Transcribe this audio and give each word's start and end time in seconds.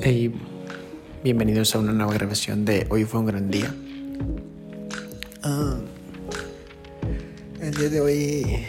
Hey, 0.00 0.32
bienvenidos 1.24 1.74
a 1.74 1.80
una 1.80 1.92
nueva 1.92 2.12
grabación 2.14 2.64
de 2.64 2.86
Hoy 2.88 3.04
fue 3.04 3.18
un 3.18 3.26
gran 3.26 3.50
día. 3.50 3.74
Ah, 5.42 5.76
el 7.60 7.74
día 7.74 7.88
de 7.88 8.00
hoy 8.00 8.64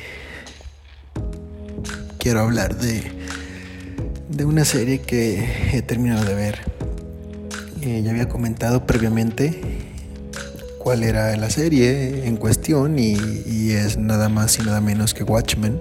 quiero 2.18 2.40
hablar 2.40 2.76
de, 2.78 3.04
de 4.30 4.46
una 4.46 4.66
serie 4.66 5.02
que 5.02 5.48
he 5.72 5.84
terminado 5.84 6.26
de 6.26 6.34
ver. 6.34 6.60
Eh, 7.84 8.02
ya 8.04 8.10
había 8.10 8.28
comentado 8.28 8.88
previamente 8.88 9.62
cuál 10.80 11.04
era 11.04 11.38
la 11.38 11.52
serie 11.52 12.26
en 12.26 12.38
cuestión 12.38 12.98
y, 12.98 13.14
y 13.46 13.72
es 13.74 13.98
nada 13.98 14.30
más 14.30 14.58
y 14.58 14.64
nada 14.64 14.82
menos 14.82 15.14
que 15.14 15.24
Watchmen. 15.24 15.78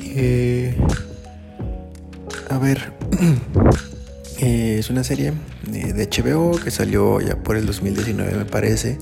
Eh, 0.00 0.76
a 2.50 2.58
ver, 2.58 2.97
eh, 4.38 4.76
es 4.78 4.90
una 4.90 5.04
serie 5.04 5.32
eh, 5.72 5.92
de 5.92 6.08
HBO 6.08 6.52
que 6.52 6.70
salió 6.70 7.20
ya 7.20 7.36
por 7.36 7.56
el 7.56 7.66
2019 7.66 8.36
me 8.36 8.44
parece. 8.44 8.98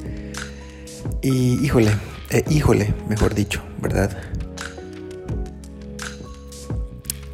Y 1.23 1.65
híjole, 1.65 1.91
eh, 2.31 2.45
híjole, 2.51 2.95
mejor 3.09 3.35
dicho, 3.35 3.63
¿verdad? 3.81 4.17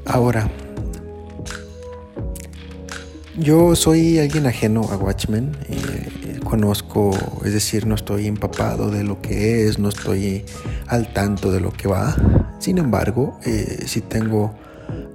Ahora, 0.04 0.50
yo 3.38 3.74
soy 3.74 4.18
alguien 4.18 4.46
ajeno 4.46 4.82
a 4.90 4.96
Watchmen. 4.96 5.56
Conozco, 6.44 7.12
es 7.44 7.54
decir, 7.54 7.86
no 7.86 7.94
estoy 7.94 8.26
empapado 8.26 8.90
de 8.90 9.04
lo 9.04 9.22
que 9.22 9.66
es, 9.66 9.78
no 9.78 9.88
estoy 9.88 10.44
al 10.86 11.12
tanto 11.14 11.50
de 11.50 11.60
lo 11.60 11.72
que 11.72 11.88
va. 11.88 12.14
Sin 12.58 12.76
embargo, 12.76 13.38
eh, 13.46 13.84
sí 13.86 14.02
tengo 14.02 14.54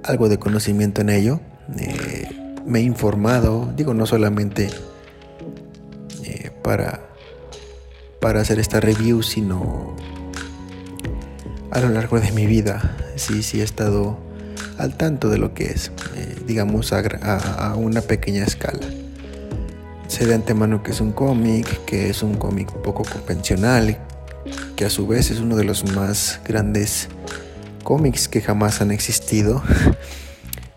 algo 0.02 0.28
de 0.28 0.38
conocimiento 0.38 1.00
en 1.00 1.10
ello. 1.10 1.40
Me 1.68 2.80
he 2.80 2.82
informado, 2.82 3.72
digo, 3.76 3.94
no 3.94 4.06
solamente 4.06 4.70
eh, 6.24 6.50
para, 6.62 7.08
para 8.20 8.40
hacer 8.40 8.58
esta 8.58 8.80
review, 8.80 9.22
sino 9.22 9.94
a 11.70 11.80
lo 11.80 11.88
largo 11.90 12.20
de 12.20 12.32
mi 12.32 12.46
vida. 12.46 12.96
Sí, 13.16 13.42
sí 13.42 13.60
he 13.60 13.64
estado 13.64 14.18
al 14.78 14.96
tanto 14.96 15.28
de 15.28 15.38
lo 15.38 15.54
que 15.54 15.64
es, 15.64 15.92
eh, 16.16 16.36
digamos, 16.46 16.92
a, 16.92 17.02
a, 17.22 17.70
a, 17.70 17.76
una 17.76 18.00
pequeña 18.00 18.44
escala. 18.44 18.86
Sé 20.06 20.26
de 20.26 20.34
antemano 20.34 20.82
que 20.82 20.92
es 20.92 21.00
un 21.00 21.12
cómic, 21.12 21.84
que 21.84 22.08
es 22.08 22.22
un 22.22 22.34
cómic 22.34 22.72
poco 22.82 23.02
convencional, 23.04 23.98
que 24.76 24.84
a 24.84 24.90
su 24.90 25.06
vez 25.06 25.30
es 25.30 25.40
uno 25.40 25.56
de 25.56 25.64
los 25.64 25.92
más 25.92 26.40
grandes 26.44 27.08
cómics 27.82 28.28
que 28.28 28.40
jamás 28.40 28.80
han 28.80 28.90
existido. 28.90 29.62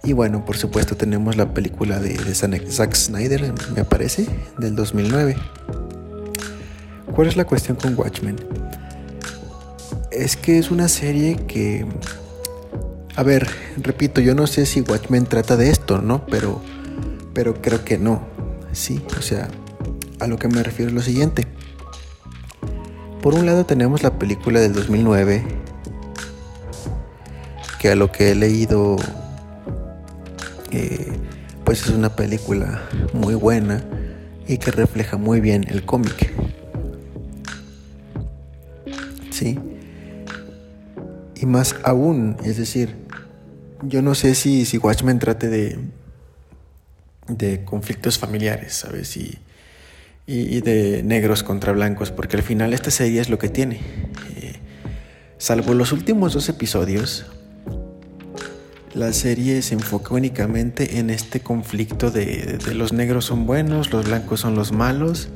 Y 0.03 0.13
bueno, 0.13 0.43
por 0.45 0.57
supuesto 0.57 0.95
tenemos 0.95 1.35
la 1.35 1.53
película 1.53 1.99
de, 1.99 2.17
Zack 2.33 2.95
Snyder, 2.95 3.53
me 3.75 3.85
parece, 3.85 4.25
del 4.57 4.75
2009. 4.75 5.35
¿Cuál 7.13 7.27
es 7.27 7.37
la 7.37 7.45
cuestión 7.45 7.77
con 7.77 7.97
Watchmen? 7.97 8.37
Es 10.11 10.35
que 10.35 10.57
es 10.57 10.71
una 10.71 10.87
serie 10.87 11.35
que... 11.35 11.85
A 13.15 13.23
ver, 13.23 13.47
repito, 13.77 14.21
yo 14.21 14.33
no 14.33 14.47
sé 14.47 14.65
si 14.65 14.81
Watchmen 14.81 15.25
trata 15.25 15.55
de 15.55 15.69
esto, 15.69 16.01
¿no? 16.01 16.25
Pero, 16.25 16.61
pero 17.33 17.61
creo 17.61 17.83
que 17.85 17.97
no. 17.97 18.25
Sí, 18.71 19.03
o 19.19 19.21
sea, 19.21 19.49
a 20.19 20.27
lo 20.27 20.37
que 20.37 20.47
me 20.47 20.63
refiero 20.63 20.89
es 20.89 20.95
lo 20.95 21.01
siguiente. 21.01 21.45
Por 23.21 23.35
un 23.35 23.45
lado 23.45 23.65
tenemos 23.67 24.01
la 24.01 24.17
película 24.17 24.59
del 24.61 24.73
2009, 24.73 25.43
que 27.79 27.91
a 27.91 27.95
lo 27.95 28.11
que 28.11 28.31
he 28.31 28.35
leído 28.35 28.95
eh, 30.71 31.11
pues 31.63 31.83
es 31.83 31.89
una 31.89 32.15
película 32.15 32.81
muy 33.13 33.35
buena 33.35 33.83
y 34.47 34.57
que 34.57 34.71
refleja 34.71 35.17
muy 35.17 35.39
bien 35.39 35.65
el 35.69 35.85
cómic. 35.85 36.33
Sí. 39.31 39.57
Y 41.35 41.45
más 41.45 41.75
aún, 41.83 42.37
es 42.43 42.57
decir, 42.57 42.95
yo 43.83 44.01
no 44.01 44.15
sé 44.15 44.35
si, 44.35 44.65
si 44.65 44.77
Watchmen 44.77 45.19
trate 45.19 45.47
de, 45.47 45.79
de 47.27 47.63
conflictos 47.63 48.19
familiares, 48.19 48.73
¿sabes? 48.73 49.17
Y, 49.17 49.39
y, 50.27 50.61
de 50.61 51.03
negros 51.03 51.43
contra 51.43 51.73
blancos, 51.73 52.11
porque 52.11 52.37
al 52.37 52.43
final 52.43 52.73
esta 52.73 52.91
serie 52.91 53.21
es 53.21 53.29
lo 53.29 53.39
que 53.39 53.49
tiene. 53.49 53.79
Eh, 54.37 54.59
salvo 55.37 55.73
los 55.73 55.91
últimos 55.91 56.33
dos 56.33 56.47
episodios, 56.49 57.25
la 58.93 59.13
serie 59.13 59.61
se 59.61 59.75
enfoca 59.75 60.13
únicamente 60.13 60.99
en 60.99 61.09
este 61.09 61.39
conflicto 61.39 62.11
de, 62.11 62.59
de, 62.63 62.73
los 62.73 62.91
negros 62.91 63.25
son 63.25 63.45
buenos, 63.45 63.91
los 63.91 64.05
blancos 64.05 64.41
son 64.41 64.55
los 64.55 64.71
malos. 64.71 65.29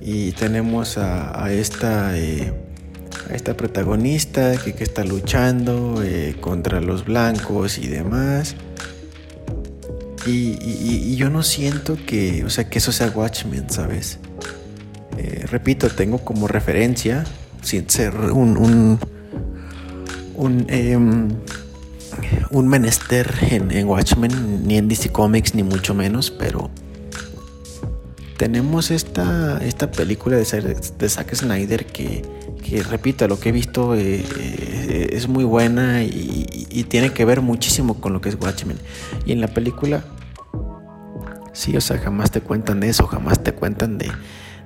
Y 0.00 0.32
tenemos 0.32 0.98
a, 0.98 1.52
esta, 1.52 2.16
eh, 2.16 2.52
a 3.28 3.34
esta 3.34 3.56
protagonista 3.56 4.56
que, 4.56 4.74
que 4.74 4.84
está 4.84 5.04
luchando 5.04 6.00
eh, 6.04 6.36
contra 6.40 6.80
los 6.80 7.04
blancos 7.04 7.78
y 7.78 7.88
demás. 7.88 8.54
Y, 10.26 10.58
y, 10.60 11.16
yo 11.16 11.30
no 11.30 11.42
siento 11.42 11.96
que, 12.04 12.44
o 12.44 12.50
sea, 12.50 12.68
que 12.68 12.78
eso 12.78 12.90
sea 12.92 13.08
Watchmen, 13.08 13.70
¿sabes? 13.70 14.18
Eh, 15.18 15.44
repito, 15.48 15.88
tengo 15.88 16.18
como 16.18 16.48
referencia, 16.48 17.24
sin 17.62 17.88
ser 17.88 18.14
un, 18.14 18.56
un, 18.56 18.98
un 20.34 20.66
em, 20.68 21.28
un 22.50 22.68
menester 22.68 23.32
en, 23.50 23.70
en, 23.70 23.86
Watchmen, 23.86 24.66
ni 24.66 24.76
en 24.76 24.88
DC 24.88 25.10
Comics, 25.10 25.54
ni 25.54 25.62
mucho 25.62 25.94
menos, 25.94 26.30
pero 26.30 26.70
tenemos 28.36 28.90
esta, 28.90 29.58
esta 29.64 29.90
película 29.90 30.36
de, 30.36 30.44
Zack 30.44 31.34
Snyder 31.34 31.86
que, 31.86 32.22
que, 32.62 32.82
repito, 32.82 33.26
lo 33.28 33.40
que 33.40 33.48
he 33.48 33.52
visto 33.52 33.94
eh, 33.94 34.24
eh, 34.38 35.08
es 35.12 35.28
muy 35.28 35.44
buena 35.44 36.02
y, 36.02 36.46
y, 36.70 36.84
tiene 36.84 37.12
que 37.12 37.24
ver 37.24 37.40
muchísimo 37.40 38.00
con 38.00 38.12
lo 38.12 38.20
que 38.20 38.28
es 38.28 38.36
Watchmen. 38.40 38.78
Y 39.24 39.32
en 39.32 39.40
la 39.40 39.48
película, 39.48 40.04
sí, 41.52 41.76
o 41.76 41.80
sea, 41.80 41.98
jamás 41.98 42.30
te 42.30 42.40
cuentan 42.40 42.80
de 42.80 42.90
eso, 42.90 43.06
jamás 43.06 43.42
te 43.42 43.52
cuentan 43.52 43.98
de, 43.98 44.10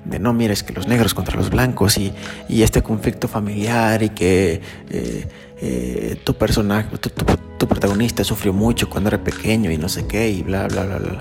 de 0.05 0.19
no, 0.19 0.33
mira, 0.33 0.53
es 0.53 0.63
que 0.63 0.73
los 0.73 0.87
negros 0.87 1.15
contra 1.15 1.37
los 1.37 1.51
blancos 1.51 1.99
y, 1.99 2.13
y 2.49 2.63
este 2.63 2.83
conflicto 2.83 3.29
familiar 3.29 4.03
y 4.03 4.11
que 4.11 4.61
eh, 4.91 5.29
eh, 5.61 6.17
tu 6.25 6.35
personaje, 6.35 6.97
tu, 6.99 7.11
tu, 7.11 7.69
protagonista 7.69 8.25
sufrió 8.25 8.53
mucho 8.53 8.89
cuando 8.89 9.09
era 9.09 9.23
pequeño 9.23 9.71
y 9.71 9.79
no 9.79 9.89
sé 9.89 10.07
qué 10.07 10.31
y 10.31 10.43
bla, 10.43 10.67
bla, 10.69 10.85
bla, 10.85 10.99
bla. 10.99 11.21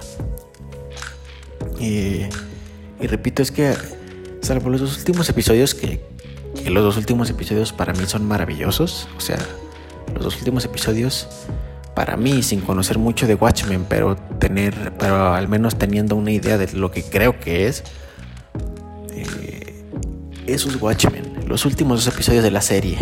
Y, 1.79 2.25
y 2.99 3.07
repito, 3.07 3.41
es 3.41 3.51
que 3.51 3.73
salvo 4.41 4.69
los 4.69 4.81
dos 4.81 4.97
últimos 4.97 5.29
episodios, 5.29 5.75
que, 5.75 6.01
que 6.63 6.69
los 6.69 6.83
dos 6.83 6.97
últimos 6.97 7.29
episodios 7.29 7.73
para 7.73 7.93
mí 7.93 8.05
son 8.05 8.25
maravillosos, 8.25 9.07
o 9.17 9.21
sea, 9.21 9.39
los 10.13 10.23
dos 10.23 10.37
últimos 10.37 10.65
episodios 10.65 11.27
para 11.93 12.15
mí, 12.15 12.43
sin 12.43 12.61
conocer 12.61 12.97
mucho 12.97 13.27
de 13.27 13.35
Watchmen, 13.35 13.85
pero 13.87 14.15
tener, 14.15 14.93
pero 14.97 15.33
al 15.33 15.49
menos 15.49 15.77
teniendo 15.77 16.15
una 16.15 16.31
idea 16.31 16.57
de 16.57 16.71
lo 16.73 16.91
que 16.91 17.03
creo 17.03 17.39
que 17.39 17.67
es, 17.67 17.83
esos 20.53 20.81
Watchmen, 20.81 21.45
los 21.47 21.65
últimos 21.65 22.03
dos 22.03 22.13
episodios 22.13 22.43
de 22.43 22.51
la 22.51 22.61
serie. 22.61 22.97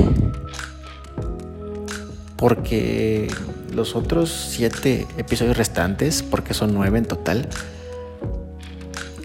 Porque 2.35 3.27
los 3.73 3.95
otros 3.95 4.29
siete 4.29 5.07
episodios 5.17 5.57
restantes, 5.57 6.23
porque 6.23 6.53
son 6.53 6.73
nueve 6.73 6.97
en 6.97 7.05
total, 7.05 7.49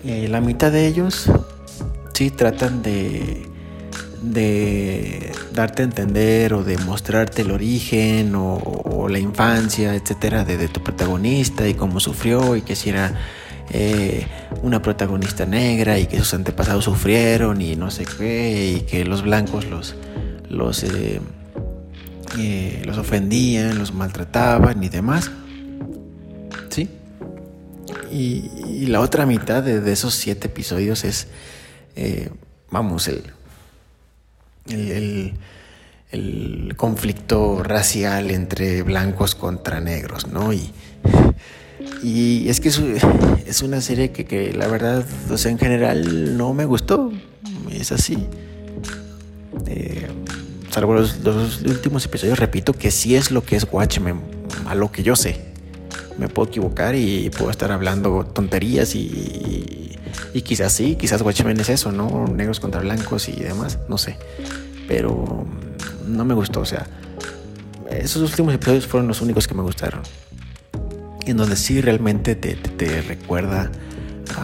eh, 0.05 0.29
la 0.29 0.41
mitad 0.41 0.73
de 0.73 0.87
ellos 0.87 1.31
sí 2.13 2.31
tratan 2.31 2.83
de, 2.83 3.47
de 4.23 5.33
darte 5.53 5.83
a 5.83 5.85
entender 5.85 6.55
o 6.55 6.65
de 6.65 6.79
mostrarte 6.79 7.43
el 7.43 7.51
origen 7.51 8.35
o, 8.35 8.55
o 8.57 9.09
la 9.09 9.19
infancia, 9.19 9.95
etcétera, 9.95 10.45
de, 10.45 10.57
de, 10.57 10.69
tu 10.69 10.83
protagonista 10.83 11.69
y 11.69 11.75
cómo 11.75 12.01
sufrió 12.01 12.57
y 12.57 12.63
que 12.63 12.77
si 12.77 12.91
era 12.91 13.15
eh, 13.75 14.27
una 14.63 14.83
protagonista 14.83 15.47
negra 15.47 15.99
y 15.99 16.07
que 16.07 16.19
sus 16.19 16.35
antepasados 16.35 16.85
sufrieron 16.85 17.63
y 17.63 17.75
no 17.75 17.91
sé 17.91 18.05
qué, 18.05 18.77
y 18.77 18.81
que 18.83 19.07
los 19.07 19.23
blancos 19.23 19.65
los, 19.65 19.95
los, 20.51 20.85
eh, 20.85 21.21
eh, 22.39 22.93
ofendían, 22.99 23.79
los 23.79 23.95
maltrataban 23.95 24.83
y 24.85 24.91
demás. 24.91 25.31
¿Sí? 26.69 26.91
Y, 28.11 28.87
la 28.89 29.01
otra 29.01 29.25
mitad 29.25 29.63
de, 29.63 29.91
esos 29.91 30.15
siete 30.15 30.49
episodios 30.49 31.05
es, 31.05 31.29
vamos, 32.71 33.09
el, 33.09 33.23
el, 34.69 34.91
el, 34.91 35.35
el, 36.11 36.75
conflicto 36.77 37.63
racial 37.63 38.31
entre 38.31 38.83
blancos 38.83 39.35
contra 39.35 39.81
negros, 39.81 40.27
¿no? 40.27 40.53
Y, 40.53 40.73
y 42.03 42.49
es 42.49 42.61
que 42.61 42.69
es, 42.69 43.63
una 43.63 43.81
serie 43.81 44.11
que, 44.11 44.25
que, 44.25 44.53
la 44.53 44.67
verdad, 44.67 45.05
o 45.31 45.39
sea, 45.39 45.51
en 45.51 45.59
general 45.59 46.37
no 46.37 46.53
me 46.53 46.65
gustó. 46.65 47.13
Es 47.71 47.93
así. 47.93 48.27
Eh, 49.67 50.09
salvo 50.71 50.95
los, 50.95 51.19
los, 51.21 51.63
últimos 51.63 52.05
episodios, 52.05 52.39
repito 52.39 52.73
que 52.73 52.91
sí 52.91 53.15
es 53.15 53.31
lo 53.31 53.45
que 53.45 53.57
es 53.57 53.67
Watchmen, 53.71 54.21
a 54.67 54.75
lo 54.75 54.91
que 54.91 55.03
yo 55.03 55.17
sé. 55.17 55.41
me 56.19 56.29
puedo 56.29 56.49
equivocar 56.49 56.95
y 56.95 57.31
puedo 57.31 57.51
estar 57.51 57.71
hablando 57.71 58.25
tonterías 58.25 58.95
y, 58.95 59.99
y 60.35 60.43
quizás 60.43 60.73
sí, 60.73 60.97
quizás 60.97 61.23
Watchmen 61.23 61.59
es 61.61 61.69
eso, 61.69 61.93
¿no? 61.93 62.27
Negros 62.27 62.59
contra 62.59 62.81
blancos 62.81 63.29
y 63.29 63.33
demás, 63.33 63.79
no 63.89 63.97
sé. 63.97 64.17
Pero 64.89 65.47
no 66.07 66.25
me 66.25 66.35
gustó, 66.35 66.61
o 66.61 66.67
sea, 66.67 66.87
esos 67.91 68.23
últimos 68.23 68.55
episodios 68.55 68.87
fueron 68.87 69.09
los 69.09 69.21
únicos 69.21 69.47
que 69.47 69.55
me 69.55 69.63
gustaron. 69.63 70.03
En 71.27 71.37
donde 71.37 71.57
sí 71.57 71.81
realmente 71.81 72.35
te, 72.35 73.03
recuerda 73.03 73.71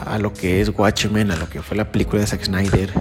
a, 0.06 0.18
lo 0.18 0.32
que 0.32 0.60
es 0.60 0.70
Watchmen, 0.70 1.30
a 1.30 1.36
lo 1.36 1.48
que 1.48 1.62
fue 1.62 1.76
la 1.76 1.90
película 1.90 2.20
de 2.20 2.26
Zack 2.26 2.44
Snyder, 2.44 2.92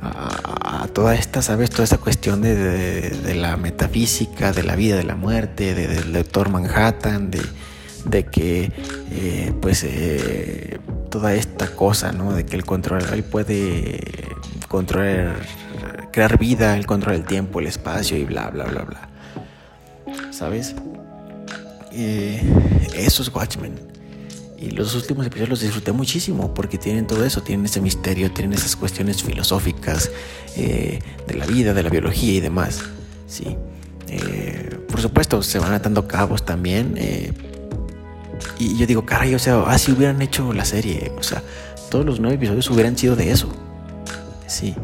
a, 0.00 0.86
toda 0.92 1.14
esta, 1.14 1.42
¿sabes? 1.42 1.70
Toda 1.70 1.84
esta 1.84 1.98
cuestión 1.98 2.42
de, 2.42 2.54
de, 2.54 3.34
la 3.34 3.56
metafísica, 3.56 4.52
de 4.52 4.62
la 4.62 4.76
vida, 4.76 4.96
de 4.96 5.04
la 5.04 5.16
muerte, 5.16 5.74
del 5.74 6.12
doctor 6.12 6.48
Manhattan, 6.50 7.30
de, 7.30 7.40
de 8.04 8.24
que, 8.24 8.72
eh, 9.10 9.52
pues, 9.60 9.84
eh, 9.84 10.80
toda 11.10 11.34
esta 11.34 11.68
cosa, 11.74 12.12
¿no? 12.12 12.32
De 12.32 12.44
que 12.44 12.56
el 12.56 12.64
control, 12.64 13.02
él 13.12 13.22
puede 13.22 14.00
controlar, 14.68 15.36
crear 16.12 16.38
vida, 16.38 16.76
el 16.76 16.86
control 16.86 17.16
del 17.16 17.24
tiempo, 17.24 17.60
el 17.60 17.66
espacio 17.66 18.16
y 18.16 18.24
bla, 18.24 18.50
bla, 18.50 18.64
bla, 18.64 18.82
bla. 18.82 19.08
¿Sabes? 20.30 20.74
Eh, 21.92 22.42
eso 22.96 23.22
es 23.22 23.34
Watchmen. 23.34 23.74
Y 24.58 24.70
los 24.70 24.94
últimos 24.94 25.26
episodios 25.26 25.48
los 25.48 25.60
disfruté 25.60 25.92
muchísimo 25.92 26.54
porque 26.54 26.78
tienen 26.78 27.06
todo 27.06 27.24
eso, 27.24 27.42
tienen 27.42 27.66
ese 27.66 27.80
misterio, 27.80 28.30
tienen 28.30 28.52
esas 28.56 28.76
cuestiones 28.76 29.22
filosóficas 29.22 30.10
de 30.54 31.34
la 31.34 31.46
vida, 31.46 31.74
de 31.74 31.82
la 31.82 31.90
biología 31.90 32.34
y 32.34 32.40
demás. 32.40 32.80
Sí. 33.26 33.56
por 34.86 35.00
supuesto, 35.00 35.42
se 35.42 35.58
van 35.58 35.72
atando 35.72 36.06
cabos 36.06 36.44
también, 36.44 36.96
y 38.58 38.76
yo 38.76 38.86
digo, 38.86 39.04
caray, 39.04 39.34
o 39.34 39.38
sea, 39.38 39.62
así 39.64 39.92
hubieran 39.92 40.22
hecho 40.22 40.52
la 40.52 40.64
serie. 40.64 41.12
O 41.18 41.22
sea, 41.22 41.42
todos 41.90 42.04
los 42.04 42.20
nueve 42.20 42.36
episodios 42.36 42.70
hubieran 42.70 42.96
sido 42.96 43.16
de 43.16 43.30
eso. 43.30 43.48
Sí. 44.46 44.74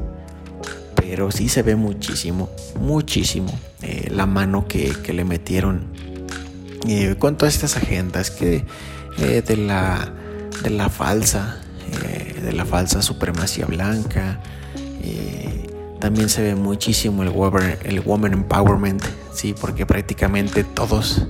Pero 0.97 1.31
sí 1.31 1.49
se 1.49 1.63
ve 1.63 1.77
muchísimo, 1.77 2.51
muchísimo 2.81 3.57
eh, 3.83 4.09
la 4.11 4.27
mano 4.27 4.67
que, 4.67 4.93
le 5.13 5.25
metieron 5.25 5.87
eh, 6.87 7.17
con 7.19 7.37
todas 7.37 7.55
estas 7.55 7.77
agendas 7.77 8.31
que 8.31 8.65
eh, 9.19 9.43
de 9.43 9.57
la 9.57 10.13
de 10.63 10.71
la 10.71 10.89
falsa 10.89 11.61
de 12.43 12.53
la 12.53 12.65
falsa 12.67 13.01
supremacía 13.01 13.67
blanca 13.67 14.41
también 16.01 16.29
se 16.29 16.43
ve 16.43 16.55
muchísimo 16.55 17.23
el 17.23 17.31
woman, 17.31 17.79
el 17.85 18.01
woman 18.01 18.33
empowerment 18.33 19.03
sí 19.33 19.55
porque 19.59 19.87
prácticamente 19.87 20.65
todos 20.65 21.27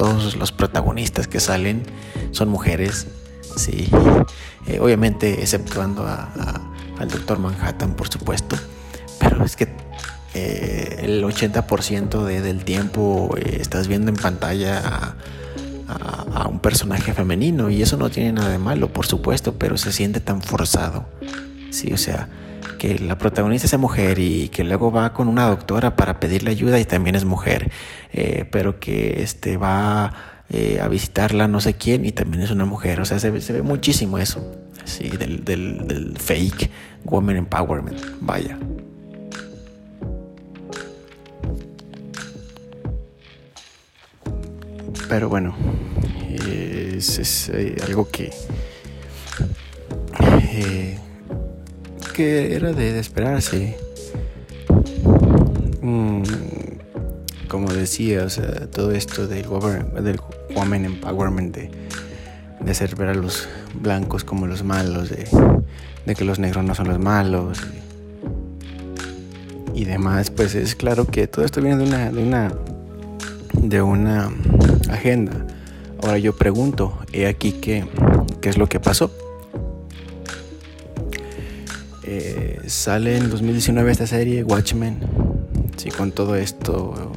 todos 0.00 0.34
los 0.36 0.50
protagonistas 0.50 1.28
que 1.28 1.40
salen 1.40 1.82
son 2.30 2.48
mujeres, 2.48 3.06
sí. 3.54 3.90
Eh, 4.66 4.80
obviamente 4.80 5.42
exceptuando 5.42 6.06
al 6.06 7.08
Doctor 7.08 7.38
Manhattan, 7.38 7.92
por 7.92 8.08
supuesto. 8.08 8.56
Pero 9.18 9.44
es 9.44 9.56
que 9.56 9.68
eh, 10.34 11.00
el 11.02 11.24
80% 11.24 12.24
del 12.24 12.64
tiempo 12.64 13.34
eh, 13.36 13.58
estás 13.60 13.88
viendo 13.88 14.10
en 14.10 14.16
pantalla 14.16 14.80
a, 14.84 15.16
un 16.48 16.60
personaje 16.60 17.12
femenino 17.12 17.68
y 17.68 17.82
eso 17.82 17.96
no 17.96 18.10
tiene 18.10 18.32
nada 18.32 18.48
de 18.48 18.58
malo, 18.58 18.92
por 18.92 19.06
supuesto, 19.06 19.54
pero 19.58 19.76
se 19.76 19.92
siente 19.92 20.20
tan 20.20 20.40
forzado. 20.40 21.08
Sí, 21.70 21.92
o 21.92 21.96
sea, 21.96 22.28
que 22.78 22.98
la 22.98 23.18
protagonista 23.18 23.66
sea 23.66 23.78
mujer 23.78 24.20
y 24.20 24.48
que 24.48 24.62
luego 24.62 24.92
va 24.92 25.12
con 25.12 25.26
una 25.26 25.48
doctora 25.48 25.96
para 25.96 26.20
pedirle 26.20 26.52
ayuda 26.52 26.78
y 26.78 26.84
también 26.84 27.16
es 27.16 27.24
mujer, 27.24 27.72
eh, 28.12 28.46
pero 28.50 28.78
que 28.78 29.22
este, 29.22 29.56
va 29.56 30.14
a 30.82 30.88
visitarla 30.88 31.46
no 31.46 31.60
sé 31.60 31.74
quién 31.74 32.04
y 32.04 32.12
también 32.12 32.42
es 32.42 32.50
una 32.50 32.64
mujer. 32.64 33.00
O 33.00 33.04
sea, 33.04 33.18
se, 33.18 33.30
ve 33.30 33.62
muchísimo 33.62 34.18
eso, 34.18 34.44
sí, 34.84 35.08
del, 35.08 35.44
del, 35.44 36.16
fake 36.18 36.70
woman 37.04 37.36
empowerment. 37.36 38.00
Vaya. 38.20 38.56
Pero 45.10 45.28
bueno, 45.28 45.54
es, 46.46 47.50
eh, 47.52 47.76
algo 47.84 48.08
que 48.08 48.30
era 52.54 52.72
de, 52.72 52.98
esperarse. 52.98 53.76
Mm, 55.82 56.22
como 57.48 57.72
decía, 57.72 58.24
o 58.24 58.30
sea, 58.30 58.68
todo 58.70 58.92
esto 58.92 59.26
del, 59.26 59.46
del 60.02 60.20
woman 60.54 60.84
empowerment, 60.84 61.56
de, 61.56 61.70
de, 62.60 62.70
hacer 62.70 62.94
ver 62.94 63.08
a 63.08 63.14
los 63.14 63.48
blancos 63.74 64.22
como 64.22 64.46
los 64.46 64.62
malos, 64.62 65.10
de, 65.10 65.26
de 66.06 66.14
que 66.14 66.24
los 66.24 66.38
negros 66.38 66.64
no 66.64 66.74
son 66.74 66.88
los 66.88 66.98
malos 66.98 67.60
y, 69.74 69.84
demás, 69.84 70.30
pues 70.30 70.54
es 70.54 70.74
claro 70.74 71.06
que 71.06 71.26
todo 71.26 71.44
esto 71.44 71.62
viene 71.62 71.78
de 71.78 71.84
una, 71.84 72.12
de 72.12 72.22
una, 72.22 72.52
de 73.54 73.82
una 73.82 74.30
agenda. 74.92 75.46
Ahora 76.02 76.18
yo 76.18 76.34
pregunto, 76.36 76.98
he 77.12 77.26
aquí 77.26 77.52
qué, 77.52 77.86
qué 78.40 78.48
es 78.48 78.58
lo 78.58 78.68
que 78.68 78.80
pasó. 78.80 79.10
Eh, 82.04 82.60
sale 82.66 83.16
en 83.16 83.30
2019 83.30 83.92
esta 83.92 84.06
serie, 84.06 84.42
Watchmen, 84.42 84.98
sí, 85.76 85.90
con 85.90 86.12
todo 86.12 86.34
esto 86.34 87.12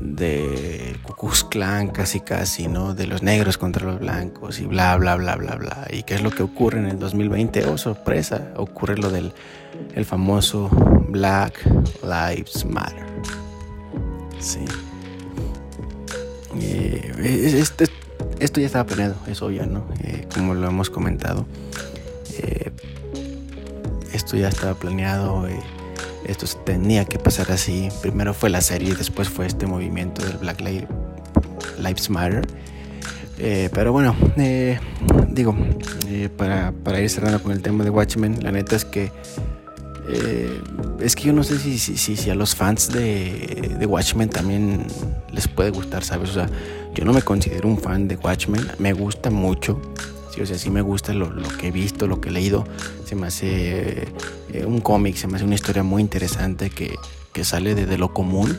de 0.00 0.96
Cucuz 1.02 1.44
Clan 1.44 1.88
casi 1.88 2.20
casi, 2.20 2.68
¿no? 2.68 2.94
De 2.94 3.06
los 3.06 3.22
negros 3.22 3.58
contra 3.58 3.84
los 3.86 4.00
blancos 4.00 4.60
y 4.60 4.66
bla, 4.66 4.96
bla, 4.96 5.16
bla, 5.16 5.36
bla, 5.36 5.56
bla. 5.56 5.86
¿Y 5.90 6.04
qué 6.04 6.14
es 6.14 6.22
lo 6.22 6.30
que 6.30 6.42
ocurre 6.42 6.78
en 6.78 6.86
el 6.86 6.98
2020? 6.98 7.66
Oh, 7.66 7.78
sorpresa, 7.78 8.52
ocurre 8.56 8.96
lo 8.96 9.10
del 9.10 9.32
el 9.94 10.04
famoso 10.04 10.68
Black 11.08 11.64
Lives 12.02 12.64
Matter. 12.64 13.06
Sí. 14.38 14.64
Eh, 16.60 17.64
esto 18.40 18.60
ya 18.60 18.66
estaba 18.66 18.84
planeado, 18.84 19.16
es 19.26 19.40
obvio, 19.42 19.66
¿no? 19.66 19.86
Eh, 20.02 20.26
como 20.34 20.54
lo 20.54 20.68
hemos 20.68 20.90
comentado 20.90 21.46
esto 24.12 24.36
ya 24.36 24.48
estaba 24.48 24.74
planeado, 24.74 25.48
eh, 25.48 25.58
esto 26.26 26.46
tenía 26.64 27.04
que 27.04 27.18
pasar 27.18 27.50
así. 27.50 27.88
Primero 28.00 28.34
fue 28.34 28.50
la 28.50 28.60
serie 28.60 28.90
y 28.90 28.94
después 28.94 29.28
fue 29.28 29.46
este 29.46 29.66
movimiento 29.66 30.24
del 30.24 30.36
Black 30.38 30.60
Lives 30.60 32.10
Matter. 32.10 32.46
Eh, 33.38 33.70
pero 33.72 33.92
bueno, 33.92 34.14
eh, 34.36 34.78
digo, 35.28 35.56
para, 36.36 37.00
ir 37.00 37.10
cerrando 37.10 37.42
con 37.42 37.52
el 37.52 37.62
tema 37.62 37.82
de 37.82 37.90
Watchmen, 37.90 38.42
la 38.42 38.52
neta 38.52 38.76
es 38.76 38.84
que 38.84 39.10
es 41.00 41.16
que 41.16 41.22
yo 41.22 41.32
no 41.32 41.42
sé 41.42 41.58
si, 41.58 41.78
si, 41.78 41.96
si, 41.96 42.30
a 42.30 42.34
los 42.34 42.54
fans 42.54 42.92
de, 42.92 43.76
de, 43.78 43.86
Watchmen 43.86 44.28
también 44.28 44.84
puede 45.62 45.70
gustar, 45.70 46.02
¿sabes? 46.02 46.30
O 46.30 46.32
sea, 46.32 46.48
yo 46.92 47.04
no 47.04 47.12
me 47.12 47.22
considero 47.22 47.68
un 47.68 47.78
fan 47.78 48.08
de 48.08 48.16
Watchmen, 48.16 48.66
me 48.78 48.92
gusta 48.92 49.30
mucho, 49.30 49.80
Sí, 50.34 50.40
o 50.40 50.46
sea, 50.46 50.56
sí 50.56 50.70
me 50.70 50.80
gusta 50.80 51.12
lo, 51.12 51.30
que 51.58 51.68
he 51.68 51.70
visto, 51.70 52.06
lo 52.06 52.18
que 52.18 52.30
he 52.30 52.32
leído. 52.32 52.64
Se 53.04 53.14
me 53.14 53.26
hace 53.26 54.08
eh, 54.50 54.64
un 54.64 54.80
cómic, 54.80 55.14
se 55.16 55.28
me 55.28 55.36
hace 55.36 55.44
una 55.44 55.56
historia 55.56 55.82
muy 55.82 56.00
interesante 56.00 56.70
que, 56.70 56.96
sale 57.44 57.74
de, 57.74 57.98
lo 57.98 58.14
común. 58.14 58.58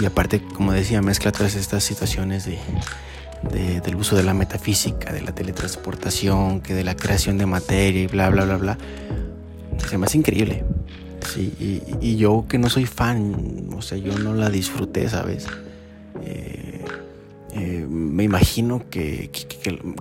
Y 0.00 0.06
aparte, 0.06 0.40
como 0.54 0.72
decía, 0.72 1.02
mezcla 1.02 1.30
todas 1.30 1.56
estas 1.56 1.84
situaciones 1.84 2.46
de, 2.46 3.80
del 3.82 3.96
uso 3.96 4.16
de 4.16 4.22
la 4.22 4.32
metafísica, 4.32 5.12
de 5.12 5.20
la 5.20 5.32
teletransportación, 5.32 6.62
que 6.62 6.72
de 6.72 6.84
la 6.84 6.96
creación 6.96 7.36
de 7.36 7.44
materia 7.44 8.02
y 8.02 8.06
bla, 8.06 8.30
bla, 8.30 8.46
bla, 8.46 8.56
bla. 8.56 8.78
Se 9.90 9.98
me 9.98 10.06
hace 10.06 10.16
increíble. 10.16 10.64
Sí, 11.26 11.86
y, 12.00 12.16
yo 12.16 12.46
que 12.48 12.58
no 12.58 12.68
soy 12.68 12.86
fan, 12.86 13.68
o 13.76 13.82
sea, 13.82 13.98
yo 13.98 14.18
no 14.18 14.34
la 14.34 14.50
disfruté, 14.50 15.08
¿sabes? 15.08 15.46
Eh, 16.24 16.84
eh, 17.52 17.86
me 17.88 18.24
imagino 18.24 18.88
que, 18.90 19.30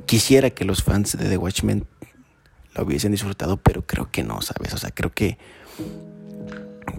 quisiera 0.05 0.49
que 0.49 0.65
los 0.65 0.83
fans 0.83 1.17
de 1.17 1.29
The 1.29 1.37
Watchmen 1.37 1.85
lo 2.75 2.83
hubiesen 2.83 3.11
disfrutado, 3.11 3.57
pero 3.57 3.85
creo 3.85 4.09
que 4.11 4.23
no, 4.23 4.41
¿sabes? 4.41 4.73
O 4.73 4.77
sea, 4.77 4.91
creo 4.91 5.11
que. 5.11 5.37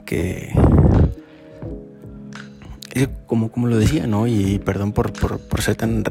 que. 0.04 0.52
Como, 3.26 3.52
como 3.52 3.68
lo 3.68 3.78
decía, 3.78 4.06
¿no? 4.08 4.26
Y 4.26 4.58
perdón 4.58 4.92
por, 4.92 5.12
ser 5.60 5.76
tan 5.76 6.04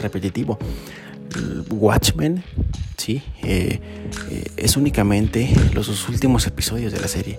repetitivo. 0.00 0.58
Watchmen, 1.70 2.44
sí, 2.96 3.22
eh, 3.42 3.80
eh, 4.30 4.44
es 4.56 4.76
únicamente 4.76 5.50
los 5.72 6.08
últimos 6.08 6.46
episodios 6.46 6.92
de 6.92 7.00
la 7.00 7.08
serie. 7.08 7.38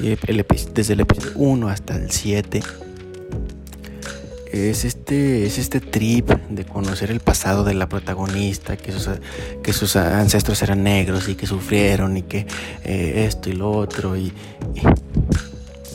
desde 0.00 0.92
el 0.92 1.00
episodio 1.00 1.32
1 1.36 1.68
hasta 1.68 1.96
el 1.96 2.10
7 2.10 2.62
es 4.52 4.84
este, 4.84 5.46
es 5.46 5.58
este 5.58 5.80
trip 5.80 6.30
de 6.48 6.64
conocer 6.64 7.10
el 7.10 7.20
pasado 7.20 7.64
de 7.64 7.74
la 7.74 7.88
protagonista, 7.88 8.76
que 8.76 8.92
sus, 8.92 9.08
que 9.62 9.72
sus 9.72 9.96
ancestros 9.96 10.62
eran 10.62 10.82
negros 10.82 11.28
y 11.28 11.34
que 11.34 11.46
sufrieron 11.46 12.16
y 12.16 12.22
que 12.22 12.46
eh, 12.84 13.24
esto 13.26 13.50
y 13.50 13.52
lo 13.52 13.70
otro 13.70 14.16
y, 14.16 14.32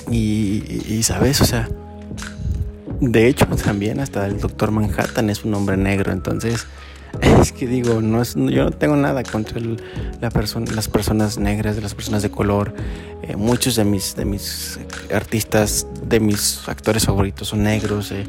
y, 0.09 1.03
sabes, 1.03 1.41
o 1.41 1.45
sea, 1.45 1.69
De 3.01 3.27
hecho, 3.27 3.45
también 3.65 3.99
hasta 3.99 4.25
el 4.27 4.39
Doctor 4.39 4.71
Manhattan 4.71 5.29
es 5.29 5.43
un 5.43 5.53
hombre 5.55 5.75
negro, 5.75 6.13
entonces 6.13 6.67
es 7.41 7.51
que 7.51 7.67
digo, 7.67 8.01
no 8.01 8.21
es, 8.21 8.35
yo 8.35 8.65
no 8.65 8.71
tengo 8.71 8.95
nada 8.95 9.23
contra 9.23 9.59
la 9.59 9.79
las 10.21 10.87
personas 10.87 11.37
negras, 11.37 11.75
de 11.75 11.81
las 11.81 11.95
personas 11.95 12.21
de 12.21 12.29
color. 12.29 12.73
Eh, 13.23 13.35
muchos 13.35 13.75
de 13.75 13.83
mis, 13.83 14.15
de 14.15 14.25
mis 14.25 14.79
artistas, 15.13 15.87
de 16.05 16.19
mis 16.19 16.67
actores 16.69 17.05
favoritos 17.05 17.49
son 17.49 17.63
negros. 17.63 18.11
Eh. 18.11 18.25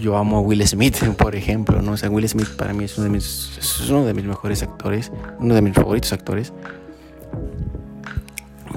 yo 0.00 0.16
amo 0.16 0.38
a 0.38 0.40
Will 0.40 0.66
Smith, 0.66 0.96
por 1.18 1.36
ejemplo, 1.36 1.82
¿no? 1.82 1.92
O 1.92 2.10
Will 2.10 2.28
Smith 2.28 2.48
para 2.56 2.72
mí 2.72 2.84
es 2.84 2.96
uno 2.96 3.04
de 3.04 3.10
mis, 3.10 3.58
es 3.58 3.90
uno 3.90 4.06
de 4.06 4.14
mis 4.14 4.24
mejores 4.24 4.62
actores, 4.62 5.12
uno 5.38 5.54
de 5.54 5.60
mis 5.60 5.74
favoritos 5.74 6.12
actores. 6.14 6.52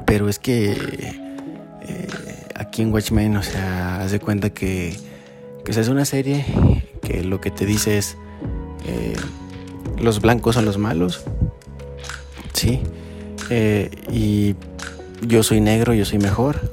Pero 0.06 0.30
es 0.30 0.40
que 0.40 0.72
eh, 1.82 2.27
aquí 2.78 2.84
en 2.84 2.94
Watchmen, 2.94 3.36
o 3.38 3.42
sea, 3.42 4.02
haz 4.02 4.12
de 4.12 4.20
cuenta 4.20 4.52
que, 4.52 4.96
que 5.66 5.72
es 5.72 5.88
una 5.88 6.06
serie 6.06 6.46
que 7.02 7.24
lo 7.24 7.42
que 7.42 7.50
te 7.50 7.66
dice 7.66 7.98
es 7.98 8.18
eh, 8.86 9.16
los 10.00 10.22
blancos 10.22 10.54
son 10.54 10.66
los 10.66 10.78
malos, 10.78 11.24
sí, 12.54 12.82
eh, 13.50 13.90
y 14.12 14.54
yo 15.26 15.42
soy 15.42 15.60
negro, 15.60 15.96
yo 15.96 16.06
soy 16.06 16.20
mejor. 16.20 16.70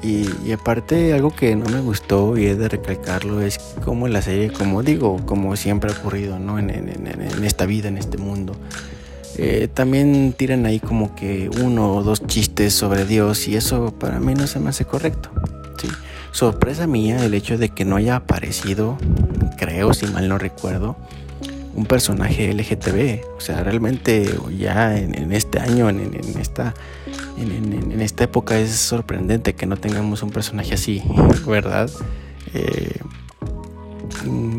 Y, 0.00 0.52
aparte 0.52 1.12
algo 1.12 1.34
que 1.34 1.56
no 1.56 1.68
me 1.68 1.80
gustó 1.80 2.38
y 2.38 2.46
he 2.46 2.54
de 2.54 2.68
recalcarlo 2.68 3.42
es 3.42 3.58
como 3.84 4.06
la 4.06 4.22
serie, 4.22 4.52
como 4.52 4.84
digo, 4.84 5.16
como 5.26 5.56
siempre 5.56 5.90
ha 5.92 5.98
ocurrido 5.98 6.38
¿no? 6.38 6.60
en, 6.60 6.70
esta 7.42 7.66
vida, 7.66 7.88
en 7.88 7.98
este 7.98 8.16
mundo. 8.16 8.54
Eh, 9.40 9.68
también 9.72 10.34
tiran 10.36 10.66
ahí 10.66 10.80
como 10.80 11.14
que 11.14 11.48
uno 11.62 11.94
o 11.94 12.02
dos 12.02 12.26
chistes 12.26 12.74
sobre 12.74 13.04
Dios 13.04 13.46
y 13.46 13.54
eso 13.54 13.94
para 13.96 14.18
mí 14.18 14.34
no 14.34 14.48
se 14.48 14.58
me 14.58 14.70
hace 14.70 14.84
correcto. 14.84 15.30
¿sí? 15.80 15.88
Sorpresa 16.32 16.88
mía 16.88 17.24
el 17.24 17.34
hecho 17.34 17.56
de 17.56 17.68
que 17.68 17.84
no 17.84 17.96
haya 17.96 18.16
aparecido 18.16 18.98
creo, 19.56 19.94
si 19.94 20.06
mal 20.06 20.28
no 20.28 20.38
recuerdo, 20.38 20.96
un 21.74 21.86
personaje 21.86 22.52
LGTB. 22.52 23.36
O 23.36 23.40
sea, 23.40 23.62
realmente 23.62 24.34
ya 24.58 24.98
en, 24.98 25.32
este 25.32 25.60
año, 25.60 25.88
en, 25.88 26.14
esta, 26.40 26.74
en, 27.36 28.00
esta 28.00 28.24
época 28.24 28.58
es 28.58 28.70
sorprendente 28.74 29.54
que 29.54 29.66
no 29.66 29.76
tengamos 29.76 30.22
un 30.22 30.30
personaje 30.30 30.74
así, 30.74 31.02
¿verdad? 31.46 31.90
Eh, 32.54 32.98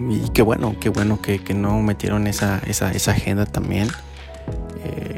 y 0.10 0.30
qué 0.30 0.42
bueno, 0.42 0.76
qué 0.80 0.90
bueno 0.90 1.22
que, 1.22 1.40
no 1.54 1.82
metieron 1.82 2.28
esa, 2.28 2.62
esa, 2.68 2.92
esa 2.92 3.12
agenda 3.12 3.46
también. 3.46 3.90
Eh, 4.90 5.16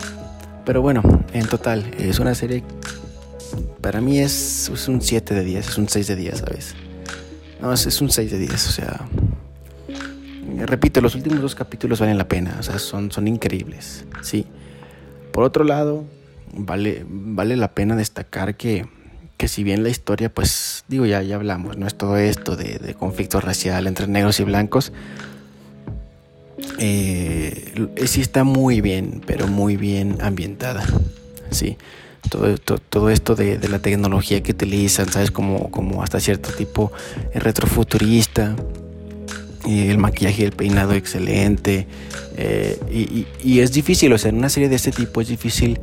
pero 0.66 0.82
bueno, 0.82 1.02
en 1.34 1.48
total, 1.48 1.92
es 1.98 2.20
una 2.20 2.36
serie, 2.36 2.64
para 3.82 4.02
mí 4.02 4.20
es, 4.20 4.70
es 4.70 4.88
un 4.88 5.02
7 5.02 5.34
de 5.34 5.44
10, 5.44 5.68
es 5.70 5.78
un 5.78 5.90
6 5.90 6.08
de 6.08 6.16
10, 6.16 6.38
¿sabes? 6.38 6.76
No, 7.62 7.74
es, 7.74 7.86
es 7.86 8.02
un 8.02 8.10
6 8.10 8.32
de 8.32 8.38
10, 8.38 8.68
o 8.68 8.72
sea, 8.72 9.08
repito, 10.66 11.02
los 11.02 11.16
últimos 11.16 11.42
dos 11.42 11.56
capítulos 11.56 12.00
valen 12.00 12.18
la 12.18 12.28
pena, 12.28 12.58
o 12.60 12.64
sea, 12.64 12.80
son, 12.80 13.12
son 13.12 13.28
increíbles, 13.28 14.06
sí. 14.22 14.46
Por 15.32 15.44
otro 15.44 15.64
lado, 15.64 16.06
vale, 16.54 17.06
vale 17.08 17.56
la 17.56 17.72
pena 17.72 17.96
destacar 17.96 18.56
que, 18.56 18.86
que 19.38 19.48
si 19.48 19.64
bien 19.64 19.84
la 19.84 19.90
historia, 19.90 20.32
pues 20.34 20.84
digo, 20.88 21.06
ya, 21.06 21.22
ya 21.22 21.36
hablamos, 21.36 21.78
no 21.78 21.88
es 21.88 21.96
todo 21.96 22.18
esto 22.18 22.56
de, 22.56 22.78
de 22.78 22.94
conflicto 22.94 23.40
racial 23.40 23.88
entre 23.88 24.08
negros 24.08 24.40
y 24.40 24.44
blancos, 24.44 24.92
eh, 26.84 27.88
sí 28.08 28.22
está 28.22 28.44
muy 28.44 28.82
bien, 28.82 29.22
pero 29.28 29.48
muy 29.48 29.78
bien 29.78 30.18
ambientada, 30.20 30.84
sí. 31.52 31.78
Todo, 32.30 32.58
todo, 32.58 33.10
esto 33.10 33.36
de, 33.36 33.60
la 33.68 33.80
tecnología 33.80 34.42
que 34.42 34.52
utilizan, 34.52 35.12
¿sabes? 35.12 35.32
Como, 35.32 36.02
hasta 36.02 36.20
cierto 36.20 36.52
tipo 36.52 36.92
retrofuturista, 37.34 38.56
el 39.68 39.98
maquillaje 39.98 40.44
y 40.44 40.46
el 40.46 40.52
peinado 40.54 40.94
excelente. 40.94 41.88
Eh, 42.38 43.26
y, 43.44 43.60
es 43.60 43.74
difícil, 43.74 44.14
o 44.14 44.18
sea, 44.18 44.30
en 44.30 44.38
una 44.38 44.50
serie 44.50 44.70
de 44.70 44.76
este 44.76 44.92
tipo 44.92 45.22
es 45.22 45.28
difícil 45.28 45.80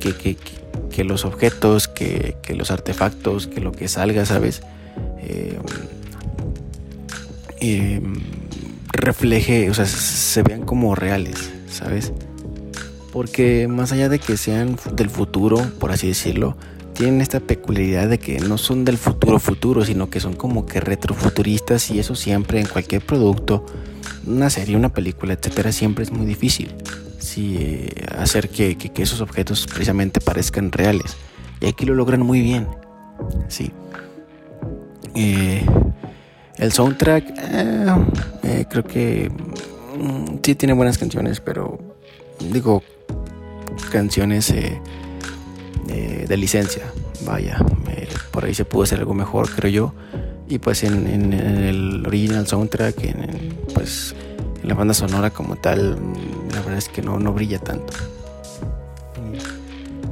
que, 0.00 1.04
los 1.04 1.24
objetos, 1.24 1.86
que, 1.86 2.34
los 2.56 2.70
artefactos, 2.70 3.46
que 3.46 3.60
lo 3.60 3.72
que 3.72 3.88
salga, 3.88 4.24
¿sabes? 4.26 4.62
Eh, 7.60 8.00
refleje, 8.92 9.70
o 9.70 9.74
sea, 9.74 9.86
se 9.86 10.42
vean 10.42 10.62
como 10.62 10.94
reales, 10.94 11.50
¿sabes? 11.70 12.12
Porque 13.12 13.68
más 13.68 13.92
allá 13.92 14.08
de 14.08 14.18
que 14.18 14.36
sean 14.36 14.76
del 14.94 15.10
futuro, 15.10 15.58
por 15.78 15.90
así 15.90 16.08
decirlo, 16.08 16.56
tienen 16.94 17.20
esta 17.20 17.40
peculiaridad 17.40 18.08
de 18.08 18.18
que 18.18 18.40
no 18.40 18.58
son 18.58 18.84
del 18.84 18.98
futuro 18.98 19.38
futuro, 19.38 19.84
sino 19.84 20.10
que 20.10 20.20
son 20.20 20.36
como 20.36 20.66
que 20.66 20.80
retrofuturistas 20.80 21.90
y 21.90 21.98
eso 21.98 22.14
siempre 22.14 22.60
en 22.60 22.66
cualquier 22.66 23.04
producto, 23.04 23.64
una 24.26 24.50
serie, 24.50 24.76
una 24.76 24.92
película, 24.92 25.32
etcétera, 25.32 25.72
siempre 25.72 26.04
es 26.04 26.12
muy 26.12 26.26
difícil. 26.26 26.74
Eh, 27.36 27.88
hacer 28.18 28.48
que, 28.48 28.76
esos 28.96 29.20
objetos 29.20 29.66
precisamente 29.66 30.20
parezcan 30.20 30.72
reales. 30.72 31.16
Y 31.60 31.66
aquí 31.66 31.86
lo 31.86 31.94
logran 31.94 32.20
muy 32.20 32.40
bien. 32.40 32.66
Sí. 33.48 33.70
Eh, 35.14 35.64
el 36.60 36.72
soundtrack, 36.72 37.24
eh, 38.44 38.66
creo 38.68 38.84
que 38.84 39.30
mm, 39.98 40.36
sí 40.42 40.54
tiene 40.54 40.74
buenas 40.74 40.98
canciones, 40.98 41.40
pero 41.40 41.78
digo, 42.38 42.82
canciones 43.90 44.52
de, 44.52 46.36
licencia. 46.36 46.84
Vaya, 47.26 47.58
por 48.30 48.44
ahí 48.44 48.54
se 48.54 48.64
pudo 48.64 48.84
hacer 48.84 49.00
algo 49.00 49.14
mejor, 49.14 49.50
creo 49.50 49.70
yo. 49.70 49.94
Y 50.48 50.58
pues 50.58 50.84
en, 50.84 51.32
el 51.32 52.06
original 52.06 52.46
soundtrack, 52.46 53.04
en, 53.04 53.58
pues 53.74 54.14
en 54.62 54.68
la 54.68 54.74
banda 54.74 54.94
sonora 54.94 55.30
como 55.30 55.56
tal, 55.56 55.98
la 56.52 56.60
verdad 56.60 56.78
es 56.78 56.88
que 56.88 57.02
no, 57.02 57.18
no 57.18 57.32
brilla 57.32 57.58
tanto. 57.58 57.92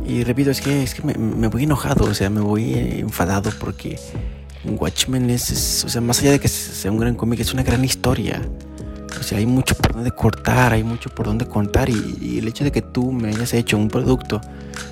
Y, 0.06 0.24
repito, 0.24 0.50
es 0.50 0.62
que, 0.62 0.82
es 0.82 0.94
que 0.94 1.02
me, 1.02 1.48
voy 1.48 1.64
enojado, 1.64 2.06
o 2.06 2.14
sea, 2.14 2.30
me 2.30 2.40
voy 2.40 2.72
enfadado 2.74 3.50
porque 3.60 3.98
Watchmen 4.64 5.30
es, 5.30 5.84
o 5.84 5.88
sea, 5.88 6.00
más 6.00 6.20
allá 6.20 6.32
de 6.32 6.40
que 6.40 6.48
sea 6.48 6.90
un 6.90 6.98
gran 6.98 7.14
cómic, 7.14 7.40
es 7.40 7.52
una 7.52 7.62
gran 7.62 7.84
historia. 7.84 8.42
O 9.18 9.22
sea, 9.22 9.38
hay 9.38 9.46
mucho 9.46 9.74
por 9.74 9.94
donde 9.94 10.10
cortar, 10.10 10.72
hay 10.72 10.84
mucho 10.84 11.10
por 11.10 11.26
donde 11.26 11.46
contar. 11.46 11.88
Y, 11.88 12.38
el 12.38 12.48
hecho 12.48 12.64
de 12.64 12.72
que 12.72 12.82
tú 12.82 13.12
me 13.12 13.28
hayas 13.28 13.54
hecho 13.54 13.76
un 13.76 13.88
producto, 13.88 14.40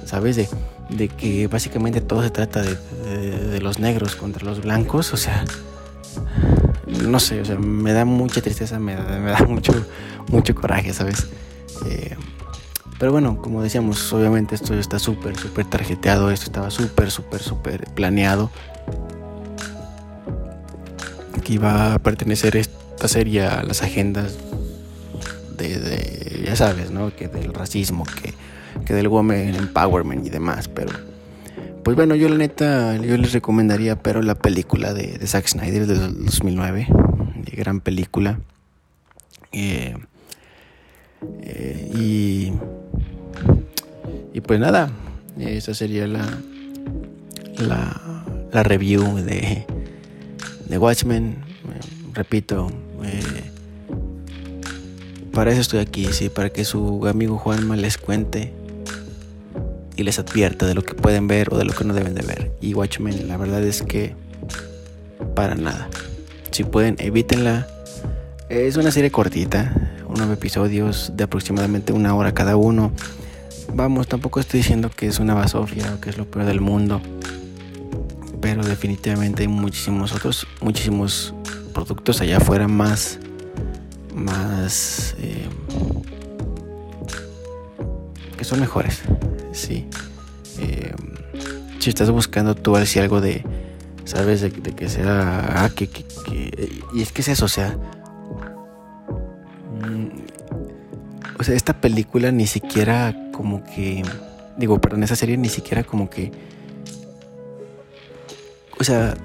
¿sabes? 0.05 0.37
De, 0.37 0.49
de 0.91 1.09
que 1.09 1.47
básicamente 1.49 2.01
todo 2.01 2.23
se 2.23 2.31
trata 2.31 2.63
de, 2.63 3.61
los 3.61 3.79
negros 3.79 4.17
contra 4.17 4.45
los 4.45 4.63
blancos, 4.63 5.13
o 5.13 5.17
sea, 5.17 5.45
no 6.87 7.19
sé, 7.19 7.41
o 7.41 7.45
sea, 7.45 7.57
me 7.57 7.93
da 7.93 8.05
mucha 8.05 8.41
tristeza, 8.41 8.79
me 8.79 8.95
da, 8.95 9.45
mucho, 9.49 9.73
mucho 10.29 10.55
coraje, 10.55 10.93
¿sabes? 10.93 11.27
Eh, 11.87 12.17
pero 12.99 13.13
bueno, 13.13 13.39
como 13.43 13.63
decíamos, 13.63 14.13
obviamente 14.13 14.55
esto 14.55 14.75
está 14.75 14.99
súper, 14.99 15.37
súper 15.37 15.67
tarjeteado, 15.67 16.31
esto 16.31 16.47
estaba 16.47 16.71
súper, 16.71 17.11
súper, 17.11 17.43
súper 17.43 17.85
planeado. 17.95 18.51
Que 21.47 21.55
iba 21.55 21.95
a 21.95 21.99
pertenecer 22.01 22.57
esta 22.57 23.07
serie 23.07 23.47
a 23.47 23.63
las 23.63 23.83
agendas 23.83 24.37
de, 25.57 25.79
de 25.79 26.43
ya 26.45 26.57
sabes, 26.57 26.91
¿no? 26.91 27.15
Que 27.15 27.29
del 27.29 27.55
racismo, 27.55 28.05
que 28.05 28.35
que 28.85 28.95
del 28.95 29.09
Women 29.09 29.55
Empowerment 29.55 30.27
y 30.27 30.31
demás, 30.31 30.69
pero 30.69 30.93
pues 31.83 31.97
bueno, 31.97 32.15
yo 32.17 32.29
la 32.29 32.37
neta, 32.37 32.97
yo 32.97 33.17
les 33.17 33.33
recomendaría, 33.33 33.97
pero 34.03 34.21
la 34.21 34.35
película 34.35 34.93
de, 34.93 35.25
Zack 35.25 35.47
Snyder 35.47 35.87
de 35.87 35.95
2009, 35.95 36.89
de 37.45 37.57
gran 37.57 37.81
película. 37.81 38.41
Eh, 39.53 39.97
eh, 41.43 41.93
y, 41.95 42.53
y 44.35 44.41
pues 44.41 44.59
nada, 44.59 44.91
esa 45.39 45.75
sería 45.75 46.09
la, 46.09 46.27
la, 47.59 48.25
la 48.53 48.63
review 48.65 49.19
de, 49.19 49.65
de 50.69 50.79
Watchmen. 50.79 51.37
repito, 52.13 52.71
eh, 53.05 53.51
para 55.33 55.53
eso 55.53 55.61
estoy 55.61 55.81
aquí, 55.81 56.07
sí, 56.13 56.29
para 56.29 56.51
que 56.51 56.65
su 56.65 57.07
amigo 57.07 57.39
Juanma 57.39 57.77
les 57.77 57.99
cuente 57.99 58.53
y 59.97 60.03
les 60.03 60.19
advierta 60.19 60.67
de 60.67 60.75
lo 60.75 60.83
que 60.83 60.95
pueden 60.95 61.27
ver 61.27 61.53
o 61.53 61.59
de 61.59 61.65
lo 61.65 61.73
que 61.73 61.85
no 61.85 61.95
deben 61.95 62.15
de 62.15 62.23
ver. 62.23 62.53
Y 62.61 62.75
Watchmen, 62.75 63.29
la 63.29 63.37
verdad 63.37 63.63
es 63.63 63.83
que 63.83 64.15
para 65.35 65.55
nada. 65.55 65.89
Si 66.51 66.65
pueden, 66.65 66.97
evítenla. 66.99 67.67
Es 68.49 68.77
una 68.77 68.91
serie 68.91 69.11
cortita, 69.11 69.75
unos 70.09 70.31
episodios 70.31 71.13
de 71.15 71.25
aproximadamente 71.25 71.93
una 71.93 72.15
hora 72.15 72.33
cada 72.33 72.57
uno. 72.57 72.93
Vamos, 73.75 74.07
tampoco 74.07 74.41
estoy 74.41 74.61
diciendo 74.61 74.91
que 74.95 75.07
es 75.07 75.19
una 75.19 75.35
basofia 75.35 75.95
o 75.95 76.01
que 76.01 76.11
es 76.11 76.17
lo 76.17 76.25
peor 76.25 76.47
del 76.47 76.61
mundo. 76.61 77.01
Pero 78.47 78.63
definitivamente 78.63 79.43
hay 79.43 79.49
muchísimos 79.49 80.13
otros, 80.13 80.47
muchísimos 80.61 81.35
productos 81.75 82.21
allá 82.21 82.37
afuera 82.37 82.69
más, 82.69 83.19
más, 84.15 85.17
eh, 85.19 85.49
que 88.39 88.45
son 88.45 88.61
mejores 88.61 89.03
sí. 89.51 89.89
Eh, 90.61 90.95
si 91.81 91.91
estás 91.91 92.09
buscando 92.13 92.55
tú 92.55 92.77
si 92.85 93.01
algo 93.01 93.21
de, 93.21 93.45
¿sabes? 94.05 94.43
De, 94.43 94.53
que 94.53 94.89
sea, 94.89 95.65
ah, 95.65 95.71
que, 95.75 95.91
y 96.95 97.03
es 97.03 97.11
que 97.11 97.23
es 97.23 97.29
eso, 97.29 97.47
o 97.47 97.49
sea, 97.49 97.77
mm, 99.83 100.07
o 101.41 101.43
sea, 101.43 101.57
esta 101.57 101.81
película 101.81 102.31
ni 102.31 102.47
siquiera 102.47 103.13
como 103.33 103.65
que, 103.65 104.05
digo, 104.57 104.81
perdón, 104.81 105.03
esa 105.03 105.17
serie 105.17 105.37
ni 105.37 105.49
siquiera 105.49 105.83
como 105.83 106.09
que, 106.09 106.31
o 108.79 108.85
sea, 108.85 109.17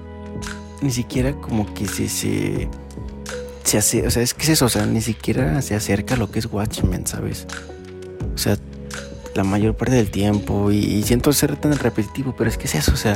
ni 0.81 0.91
siquiera 0.91 1.34
como 1.34 1.74
que 1.74 1.88
se, 1.88 2.10
se, 2.10 2.70
se 3.63 3.77
hace, 3.77 4.08
o 4.08 4.12
sea, 4.12 4.24
es 4.24 4.34
que 4.34 4.43
es 4.43 4.50
eso, 4.50 4.65
o 4.65 4.70
sea, 4.70 4.86
ni 4.86 5.01
siquiera 5.01 5.62
se 5.62 5.75
acerca 5.75 6.15
a 6.15 6.17
lo 6.17 6.31
que 6.31 6.39
es 6.39 6.46
Watchmen, 6.46 7.05
¿sabes? 7.05 7.48
O 8.34 8.38
sea, 8.38 8.58
la 9.36 9.43
mayor 9.43 9.75
parte 9.75 9.96
del 9.96 10.12
tiempo, 10.12 10.72
y, 10.72 11.03
siento 11.03 11.31
ser 11.34 11.55
tan 11.55 11.77
repetitivo, 11.77 12.36
pero 12.38 12.50
es 12.50 12.58
que 12.58 12.65
es 12.65 12.75
eso, 12.75 12.91
o 12.93 12.98
sea, 12.98 13.15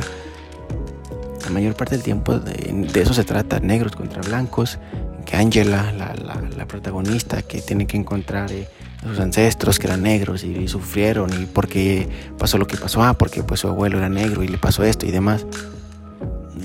la 1.44 1.50
mayor 1.50 1.74
parte 1.74 1.94
del 1.94 2.04
tiempo 2.04 2.38
de, 2.38 3.00
eso 3.00 3.14
se 3.14 3.24
trata, 3.24 3.60
negros 3.60 3.94
contra 3.96 4.22
blancos, 4.22 4.78
que 5.24 5.36
Angela, 5.36 5.92
la, 5.92 6.14
la, 6.14 6.66
protagonista, 6.66 7.42
que 7.42 7.60
tiene 7.60 7.86
que 7.86 7.96
encontrar 7.96 8.50
eh, 8.52 8.68
sus 9.02 9.18
ancestros 9.18 9.78
que 9.78 9.86
eran 9.88 10.02
negros 10.02 10.44
y, 10.44 10.68
sufrieron 10.68 11.30
y 11.32 11.46
porque 11.46 12.08
pasó 12.38 12.58
lo 12.58 12.66
que 12.66 12.76
pasó, 12.76 13.02
ah, 13.02 13.14
porque 13.14 13.42
pues 13.42 13.60
su 13.60 13.68
abuelo 13.68 13.98
era 13.98 14.08
negro 14.08 14.42
y 14.44 14.48
le 14.48 14.58
pasó 14.58 14.84
esto 14.84 15.06
y 15.06 15.10
demás. 15.10 15.44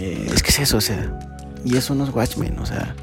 Eh, 0.02 0.32
es 0.34 0.42
que 0.42 0.50
es 0.50 0.60
eso, 0.60 0.78
o 0.78 0.82
sea, 0.82 1.20
y 1.64 1.78
eso 1.78 1.94
no 1.94 2.04
es 2.06 2.10
Watchmen, 2.10 2.58
o 2.58 2.66
sea, 2.66 2.96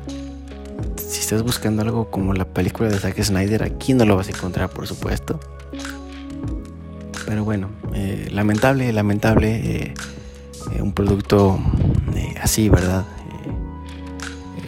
si 0.97 1.21
estás 1.21 1.45
buscando 1.45 1.83
algo 1.83 2.11
como 2.11 2.35
la 2.35 2.45
película 2.45 2.89
de 2.89 2.99
Zack 2.99 3.23
Snyder, 3.23 3.63
aquí 3.63 3.95
no 3.95 4.05
lo 4.05 4.17
vas 4.17 4.27
a 4.27 4.31
encontrar, 4.33 4.69
por 4.69 4.89
supuesto. 4.89 5.39
Pero 7.25 7.45
bueno, 7.45 7.71
eh, 7.95 8.27
lamentable, 8.33 8.93
lamentable, 8.93 9.85
eh, 9.85 9.95
un 10.81 10.93
producto 10.93 11.61
así, 12.43 12.69
¿verdad? 12.69 13.05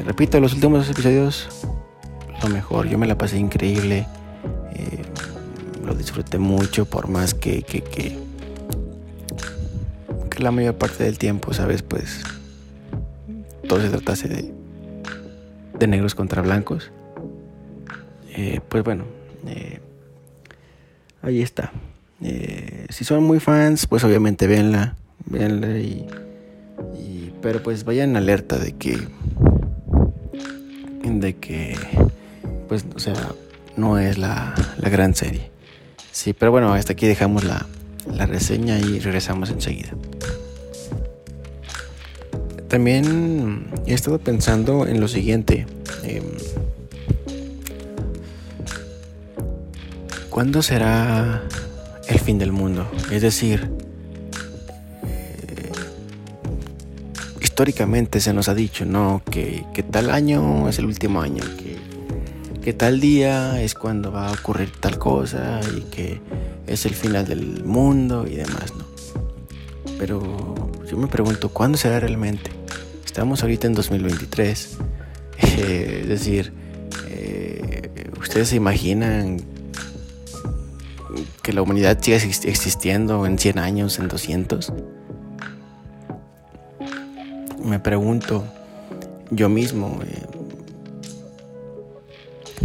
repito, 0.04 0.40
los 0.40 0.54
últimos 0.54 0.88
episodios, 0.88 1.48
lo 2.42 2.48
mejor, 2.48 2.88
yo 2.88 2.96
me 2.96 3.08
la 3.08 3.18
pasé 3.18 3.38
increíble, 3.38 4.06
lo 5.84 5.94
disfruté 5.94 6.38
mucho, 6.38 6.84
por 6.84 7.08
más 7.08 7.34
que, 7.34 7.62
que, 7.62 7.82
que 7.82 8.29
la 10.42 10.50
mayor 10.50 10.76
parte 10.76 11.04
del 11.04 11.18
tiempo, 11.18 11.52
¿sabes? 11.52 11.82
Pues 11.82 12.22
todo 13.68 13.80
se 13.80 13.88
tratase 13.88 14.28
de, 14.28 14.52
de 15.78 15.86
negros 15.86 16.14
contra 16.14 16.42
blancos. 16.42 16.90
Eh, 18.34 18.60
pues 18.68 18.84
bueno, 18.84 19.04
eh, 19.46 19.80
ahí 21.22 21.42
está. 21.42 21.72
Eh, 22.22 22.86
si 22.90 23.04
son 23.04 23.24
muy 23.24 23.40
fans, 23.40 23.86
pues 23.86 24.04
obviamente 24.04 24.46
véanla, 24.46 24.96
véanla 25.26 25.78
y, 25.78 26.06
y, 26.98 27.32
pero 27.42 27.62
pues 27.62 27.84
vayan 27.84 28.16
alerta 28.16 28.58
de 28.58 28.72
que 28.72 28.98
de 31.02 31.34
que 31.36 31.76
pues 32.68 32.84
o 32.94 32.98
sea 32.98 33.14
no 33.76 33.98
es 33.98 34.18
la, 34.18 34.54
la 34.78 34.88
gran 34.90 35.14
serie. 35.14 35.50
Sí, 36.12 36.32
pero 36.32 36.50
bueno, 36.50 36.72
hasta 36.74 36.92
aquí 36.92 37.06
dejamos 37.06 37.44
la, 37.44 37.66
la 38.12 38.26
reseña 38.26 38.78
y 38.78 38.98
regresamos 39.00 39.50
enseguida. 39.50 39.90
También 42.70 43.66
he 43.84 43.94
estado 43.94 44.20
pensando 44.20 44.86
en 44.86 45.00
lo 45.00 45.08
siguiente. 45.08 45.66
Em, 46.04 46.22
¿Cuándo 50.30 50.62
será 50.62 51.42
el 52.06 52.20
fin 52.20 52.38
del 52.38 52.52
mundo? 52.52 52.88
Es 53.10 53.22
decir, 53.22 53.68
eh, 55.02 55.72
históricamente 57.40 58.20
se 58.20 58.32
nos 58.32 58.48
ha 58.48 58.54
dicho, 58.54 58.84
¿no? 58.84 59.20
Que, 59.28 59.66
tal 59.90 60.08
año 60.08 60.68
es 60.68 60.78
el 60.78 60.86
último 60.86 61.22
año, 61.22 61.42
que, 61.58 61.76
que 62.62 62.72
tal 62.72 63.00
día 63.00 63.60
es 63.60 63.74
cuando 63.74 64.12
va 64.12 64.28
a 64.28 64.32
ocurrir 64.32 64.70
tal 64.78 64.96
cosa 64.96 65.60
y 65.76 65.80
que 65.90 66.20
es 66.68 66.86
el 66.86 66.94
final 66.94 67.26
del 67.26 67.64
mundo 67.64 68.28
y 68.28 68.36
demás, 68.36 68.72
¿no? 68.78 68.84
Pero 69.98 70.70
yo 70.88 70.96
me 70.96 71.08
pregunto, 71.08 71.48
¿cuándo 71.48 71.76
será 71.76 71.98
realmente? 71.98 72.59
Estamos 73.20 73.42
ahorita 73.42 73.66
en 73.66 73.74
2023. 73.74 74.78
es 75.42 76.08
decir, 76.08 76.54
eh, 77.10 77.90
¿ustedes 78.18 78.48
se 78.48 78.56
imaginan 78.56 79.42
que 81.42 81.52
la 81.52 81.60
humanidad 81.60 81.98
siga 82.00 82.16
existiendo 82.16 83.26
en 83.26 83.38
100 83.38 83.58
años, 83.58 83.98
en 83.98 84.08
200? 84.08 84.72
Me 87.62 87.78
pregunto 87.78 88.42
yo 89.30 89.50
mismo, 89.50 90.00
eh, 90.02 90.26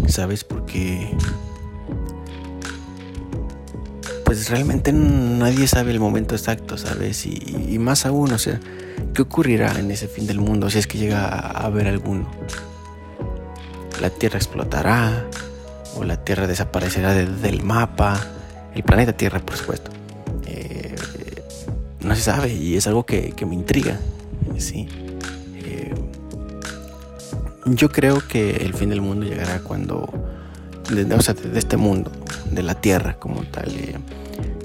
¿sabes? 0.07 0.45
Porque 0.45 1.17
pues 4.23 4.49
realmente 4.49 4.93
nadie 4.93 5.67
sabe 5.67 5.91
el 5.91 5.99
momento 5.99 6.33
exacto, 6.33 6.77
¿sabes? 6.77 7.25
Y, 7.25 7.77
más 7.77 8.05
aún, 8.05 8.31
o 8.31 8.37
sea, 8.37 8.61
¿qué 9.13 9.21
ocurrirá 9.21 9.79
en 9.79 9.91
ese 9.91 10.07
fin 10.07 10.27
del 10.27 10.39
mundo 10.39 10.69
si 10.69 10.79
es 10.79 10.87
que 10.87 10.97
llega 10.97 11.27
a 11.27 11.65
haber 11.65 11.87
alguno? 11.87 12.29
¿La 14.01 14.09
Tierra 14.09 14.37
explotará? 14.37 15.25
¿O 15.95 16.03
la 16.03 16.23
Tierra 16.23 16.47
desaparecerá 16.47 17.13
del 17.13 17.63
mapa? 17.63 18.19
El 18.73 18.83
planeta 18.83 19.13
Tierra, 19.13 19.39
por 19.39 19.55
supuesto. 19.55 19.91
Eh, 20.45 20.95
no 22.01 22.15
se 22.15 22.21
sabe 22.21 22.53
y 22.53 22.75
es 22.75 22.87
algo 22.87 23.05
que, 23.05 23.33
me 23.47 23.55
intriga, 23.55 23.99
¿sí? 24.57 24.87
Eh, 25.55 25.93
yo 27.65 27.89
creo 27.89 28.21
que 28.27 28.57
el 28.57 28.73
fin 28.73 28.89
del 28.89 29.01
mundo 29.01 29.25
llegará 29.25 29.59
cuando, 29.59 30.01
o 30.01 31.21
sea, 31.21 31.33
de 31.33 31.57
este 31.57 31.77
mundo, 31.77 32.11
de 32.51 32.63
la 32.63 32.75
Tierra 32.75 33.17
como 33.17 33.43
tal. 33.43 33.69
Eh, 33.69 33.95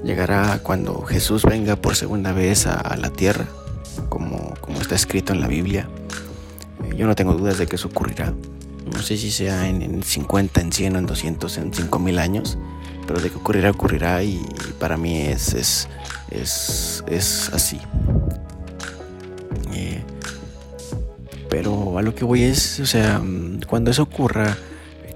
llegará 0.03 0.59
cuando 0.63 1.01
Jesús 1.03 1.43
venga 1.43 1.75
por 1.75 1.95
segunda 1.95 2.33
vez 2.33 2.67
a, 2.67 2.95
la 2.97 3.09
tierra, 3.09 3.45
está 4.91 4.95
escrito 5.07 5.31
en 5.31 5.39
la 5.39 5.47
Biblia. 5.47 5.87
Eh, 6.83 6.97
yo 6.97 7.07
no 7.07 7.15
tengo 7.15 7.33
dudas 7.33 7.57
de 7.57 7.65
que 7.65 7.77
eso 7.77 7.87
ocurrirá. 7.87 8.33
No 8.93 9.01
sé 9.01 9.15
si 9.15 9.31
sea 9.31 9.69
en, 9.69 10.03
50, 10.03 10.59
en 10.59 10.73
100, 10.73 10.95
en 10.97 11.05
200, 11.05 11.57
en 11.59 11.73
5000 11.73 12.19
años, 12.19 12.57
pero 13.07 13.21
de 13.21 13.29
que 13.29 13.37
ocurrirá, 13.37 13.71
ocurrirá 13.71 14.21
y, 14.21 14.41
para 14.79 14.97
mí 14.97 15.17
es, 15.21 15.53
es, 15.53 15.87
es, 16.29 17.05
es 17.07 17.49
así. 17.53 17.79
Eh, 19.73 20.03
pero 21.49 21.97
a 21.97 22.01
lo 22.01 22.13
que 22.13 22.25
voy 22.25 22.43
es, 22.43 22.81
o 22.81 22.85
sea, 22.85 23.21
cuando 23.67 23.91
eso 23.91 24.03
ocurra, 24.03 24.57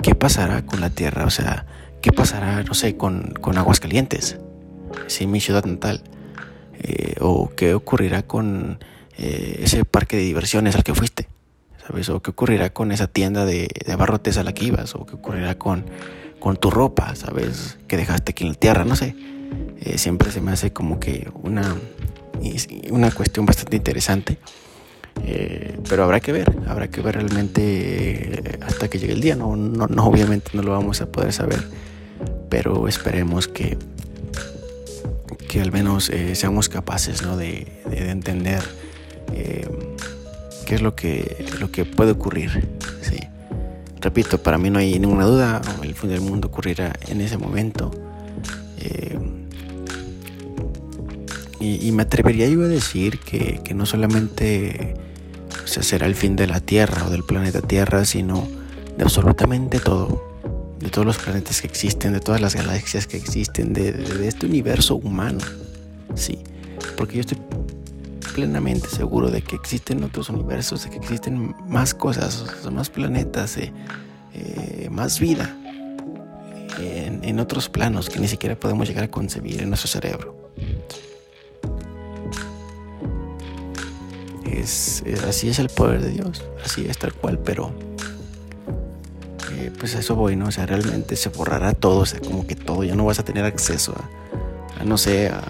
¿qué 0.02 0.16
pasará 0.16 0.66
con 0.66 0.80
la 0.80 0.90
tierra? 0.90 1.26
O 1.26 1.30
sea, 1.30 1.66
¿qué 2.02 2.14
pasará, 2.14 2.64
no 2.64 2.76
sé, 2.76 2.96
con, 2.96 3.34
con 3.42 3.58
Aguascalientes? 3.58 4.38
sí, 5.08 5.28
mi 5.28 5.42
ciudad 5.42 5.66
natal. 5.66 6.02
Eh, 6.82 7.16
o 7.20 7.52
qué 7.56 7.74
ocurrirá 7.74 8.22
con 8.24 8.80
eh, 9.18 9.62
ese 9.64 9.86
parque 9.86 10.18
de 10.18 10.24
diversiones 10.24 10.76
al 10.76 10.84
que 10.84 10.94
fuiste, 10.94 11.28
¿sabes? 11.86 12.10
O 12.10 12.22
qué 12.22 12.32
ocurrirá 12.32 12.72
con 12.72 12.92
esa 12.92 13.08
tienda 13.08 13.46
de, 13.46 13.68
de 13.86 13.92
abarrotes 13.92 14.38
a 14.38 14.44
la 14.44 14.54
que 14.54 14.66
ibas, 14.66 14.96
o 14.96 15.06
qué 15.06 15.16
ocurrirá 15.16 15.58
con, 15.58 15.86
con 16.40 16.58
tu 16.58 16.70
ropa, 16.70 17.16
¿sabes? 17.16 17.78
Que 17.88 17.98
dejaste 17.98 18.32
aquí 18.32 18.44
en 18.44 18.52
la 18.52 18.56
tierra, 18.56 18.86
no 18.86 18.96
sé. 18.96 19.16
Eh, 19.82 19.98
siempre 19.98 20.32
se 20.32 20.42
me 20.42 20.52
hace 20.52 20.74
como 20.74 21.00
que 21.00 21.30
una, 21.44 21.76
una 22.90 23.12
cuestión 23.12 23.46
bastante 23.46 23.78
interesante. 23.78 24.38
pero 25.88 26.04
habrá 26.04 26.20
que 26.20 26.32
ver, 26.32 26.52
habrá 26.68 26.90
que 26.90 27.02
ver 27.02 27.16
realmente 27.16 28.58
hasta 28.62 28.90
que 28.90 29.00
llegue 29.00 29.14
el 29.14 29.22
día. 29.22 29.36
No, 29.36 29.56
no, 29.56 29.88
no, 29.88 30.06
obviamente 30.06 30.52
no 30.54 30.62
lo 30.62 30.72
vamos 30.72 31.02
a 31.02 31.06
poder 31.12 31.32
saber, 31.32 31.64
pero 32.50 32.88
esperemos 32.88 33.48
que, 33.48 33.78
que 35.48 35.62
al 35.62 35.72
menos 35.72 36.10
eh, 36.10 36.36
seamos 36.36 36.70
capaces 36.70 37.22
de, 37.38 37.68
entender 37.92 38.64
eh, 39.34 39.68
qué 40.66 40.76
es 40.76 40.82
lo 40.82 40.96
que, 40.96 41.46
lo 41.60 41.72
que 41.72 41.86
puede 41.86 42.12
ocurrir. 42.12 42.68
¿sí? 43.02 43.20
Repito, 44.02 44.42
para 44.42 44.58
mí 44.58 44.70
no 44.70 44.80
hay 44.80 45.00
ninguna 45.00 45.26
duda, 45.26 45.62
el 45.82 45.96
fin 45.96 46.10
del 46.10 46.22
mundo 46.22 46.48
ocurrirá 46.48 46.94
en 47.08 47.22
ese 47.22 47.38
momento. 47.38 47.92
Eh, 48.80 49.18
y, 51.60 51.92
me 51.92 52.04
atrevería 52.04 52.48
yo 52.48 52.64
a 52.64 52.68
decir 52.68 53.20
que, 53.20 53.60
no 53.74 53.88
solamente 53.88 54.94
será 55.66 56.06
el 56.06 56.14
fin 56.14 56.36
de 56.36 56.46
la 56.46 56.60
Tierra 56.60 57.08
o 57.08 57.10
del 57.10 57.24
planeta 57.24 57.62
Tierra, 57.62 58.06
sino 58.06 58.48
de 58.96 59.04
absolutamente 59.04 59.80
todo 59.80 60.36
de 60.80 60.92
todos 60.92 61.08
los 61.08 61.18
planetas 61.18 61.62
que 61.62 61.68
existen, 61.68 62.14
de 62.14 62.20
todas 62.20 62.42
las 62.42 62.54
galaxias 62.56 63.08
que 63.08 63.18
existen, 63.18 63.74
de, 63.74 64.28
este 64.28 64.46
universo 64.46 64.96
humano. 64.96 65.40
Sí, 66.14 66.40
porque 66.96 67.16
yo 67.16 67.22
estoy 67.22 67.40
plenamente 68.36 68.90
seguro 68.90 69.32
de 69.32 69.42
que 69.42 69.56
existen 69.56 70.04
otros 70.04 70.30
universos, 70.30 70.84
de 70.84 70.90
que 70.90 70.98
existen 70.98 71.56
más 71.68 71.94
cosas, 71.94 72.44
más 72.72 72.90
planetas, 72.90 73.58
eh, 73.58 73.72
eh, 74.34 74.90
más 74.92 75.20
vida 75.20 75.56
en, 76.80 77.24
en, 77.24 77.40
otros 77.40 77.70
planos 77.70 78.10
que 78.10 78.20
ni 78.20 78.28
siquiera 78.28 78.56
podemos 78.60 78.88
llegar 78.88 79.06
a 79.06 79.08
concebir 79.08 79.62
en 79.62 79.70
nuestro 79.70 79.88
cerebro. 79.88 80.46
es, 84.66 85.04
así 85.28 85.50
es 85.50 85.60
el 85.60 85.70
poder 85.70 86.02
de 86.02 86.10
Dios, 86.10 86.44
así 86.64 86.86
es 86.88 86.98
tal 86.98 87.14
cual, 87.14 87.40
pero 87.40 87.72
eh, 89.54 89.72
pues 89.80 89.96
eso 89.96 90.16
voy, 90.16 90.36
¿no? 90.36 90.48
O 90.48 90.52
sea, 90.52 90.66
realmente 90.66 91.16
se 91.16 91.30
borrará 91.30 91.74
todo, 91.74 92.00
o 92.00 92.06
sea, 92.06 92.20
como 92.20 92.46
que 92.48 92.56
todo, 92.56 92.84
ya 92.84 92.96
no 92.96 93.06
vas 93.06 93.20
a 93.20 93.24
tener 93.24 93.46
acceso 93.46 93.96
a, 94.80 94.84
no 94.84 94.98
sé, 94.98 95.30
a, 95.30 95.42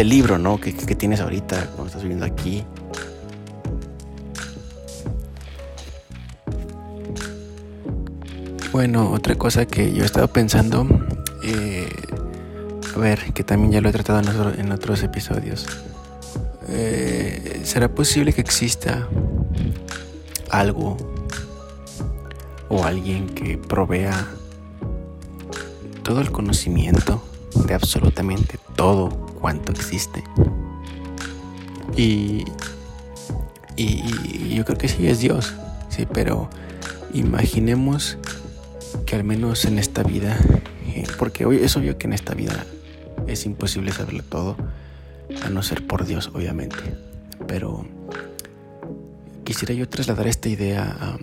este 0.00 0.08
libro, 0.08 0.38
¿no? 0.38 0.58
Que, 0.58 0.72
que 0.72 0.94
tienes 0.94 1.20
ahorita, 1.20 1.72
como 1.76 1.86
estás 1.86 2.02
viendo 2.02 2.24
aquí. 2.24 2.64
Bueno, 8.72 9.10
otra 9.10 9.34
cosa 9.34 9.66
que 9.66 9.92
yo 9.92 10.02
he 10.02 10.06
estado 10.06 10.28
pensando, 10.28 10.86
eh, 11.44 11.90
a 12.96 12.98
ver, 12.98 13.34
que 13.34 13.44
también 13.44 13.72
ya 13.72 13.82
lo 13.82 13.90
he 13.90 13.92
tratado 13.92 14.20
en, 14.56 14.72
otros 14.72 15.02
episodios. 15.02 15.66
Eh, 16.68 17.60
¿Será 17.64 17.90
posible 17.90 18.32
que 18.32 18.40
exista 18.40 19.06
algo 20.48 20.96
o 22.70 22.84
alguien 22.84 23.28
que 23.28 23.58
provea 23.58 24.28
todo 26.02 26.22
el 26.22 26.30
conocimiento 26.30 27.22
de 27.66 27.74
absolutamente 27.74 28.58
todo 28.76 29.29
cuanto 29.40 29.72
existe? 29.72 30.22
Y, 31.96 32.44
y 33.76 34.54
yo 34.54 34.64
creo 34.64 34.78
que 34.78 34.88
sí 34.88 35.06
es 35.06 35.20
Dios, 35.20 35.54
sí, 35.88 36.06
pero 36.12 36.48
imaginemos 37.12 38.18
que 39.06 39.16
al 39.16 39.24
menos 39.24 39.64
en 39.64 39.78
esta 39.78 40.02
vida, 40.02 40.38
eh, 40.86 41.04
porque 41.18 41.44
hoy 41.44 41.56
es 41.56 41.76
obvio 41.76 41.98
que 41.98 42.06
en 42.06 42.12
esta 42.12 42.34
vida 42.34 42.64
es 43.26 43.46
imposible 43.46 43.92
saberlo 43.92 44.22
todo, 44.22 44.56
a 45.44 45.48
no 45.48 45.62
ser 45.62 45.86
por 45.86 46.06
Dios, 46.06 46.30
obviamente. 46.34 46.78
Pero 47.46 47.86
quisiera 49.44 49.74
yo 49.74 49.88
trasladar 49.88 50.26
esta 50.26 50.48
idea 50.48 50.96
a, 51.00 51.18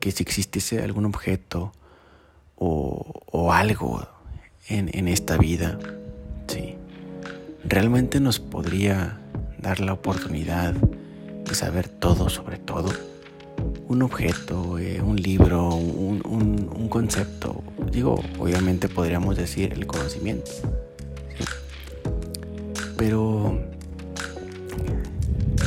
que 0.00 0.10
si 0.12 0.22
existiese 0.22 0.82
algún 0.82 1.04
objeto 1.06 1.72
o, 2.56 3.52
algo 3.52 4.06
en, 4.68 4.90
en, 4.92 5.08
esta 5.08 5.36
vida, 5.36 5.78
sí, 6.48 6.76
realmente 7.68 8.20
nos 8.20 8.38
podría 8.38 9.18
dar 9.58 9.80
la 9.80 9.92
oportunidad 9.92 10.74
de 10.74 11.54
saber 11.54 11.88
todo 11.88 12.28
sobre 12.28 12.58
todo 12.58 12.92
un 13.88 14.02
objeto, 14.02 14.78
eh, 14.78 15.00
un 15.00 15.16
libro, 15.16 15.68
un, 15.74 16.88
concepto. 16.88 17.62
Digo, 17.92 18.22
obviamente 18.38 18.88
podríamos 18.88 19.36
decir 19.36 19.72
el 19.72 19.86
conocimiento. 19.86 20.50
Pero, 22.96 23.60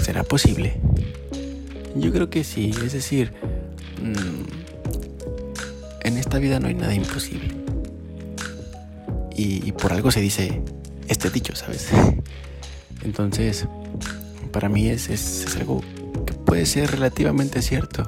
¿será 0.02 0.24
posible? 0.24 0.74
Yo 1.96 2.12
creo 2.12 2.30
que 2.30 2.44
sí, 2.44 2.72
es 2.84 2.94
decir, 2.94 3.32
mm, 4.02 4.44
en 6.08 6.18
esta 6.18 6.40
vida 6.40 6.60
no 6.60 6.68
hay 6.68 6.74
nada 6.74 6.94
imposible. 6.94 7.54
Y, 9.36 9.72
por 9.74 9.94
algo 9.94 10.12
se 10.12 10.20
dice 10.20 10.62
este 11.10 11.30
dicho, 11.30 11.56
¿sabes? 11.56 11.90
Entonces, 13.04 13.68
para 14.52 14.70
mí 14.70 14.88
es, 14.88 15.10
es 15.10 15.56
algo 15.58 15.82
puede 16.50 16.66
ser 16.66 16.90
relativamente 16.90 17.62
cierto. 17.62 18.08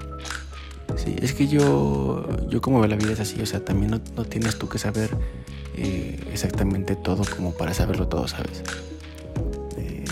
Sí, 0.95 1.15
es 1.21 1.33
que 1.33 1.47
yo, 1.47 2.25
yo 2.49 2.59
como 2.59 2.79
veo 2.79 2.87
la 2.87 2.95
vida 2.95 3.13
es 3.13 3.19
así, 3.19 3.39
o 3.39 3.45
sea, 3.45 3.63
también 3.63 3.91
no, 3.91 4.25
tienes 4.25 4.57
tú 4.57 4.67
que 4.67 4.79
saber 4.79 5.11
eh, 5.77 6.19
exactamente 6.33 6.95
todo 6.95 7.23
como 7.35 7.53
para 7.53 7.75
saberlo 7.75 8.07
todo, 8.07 8.27
¿sabes? 8.27 8.63
Eh, 9.77 10.05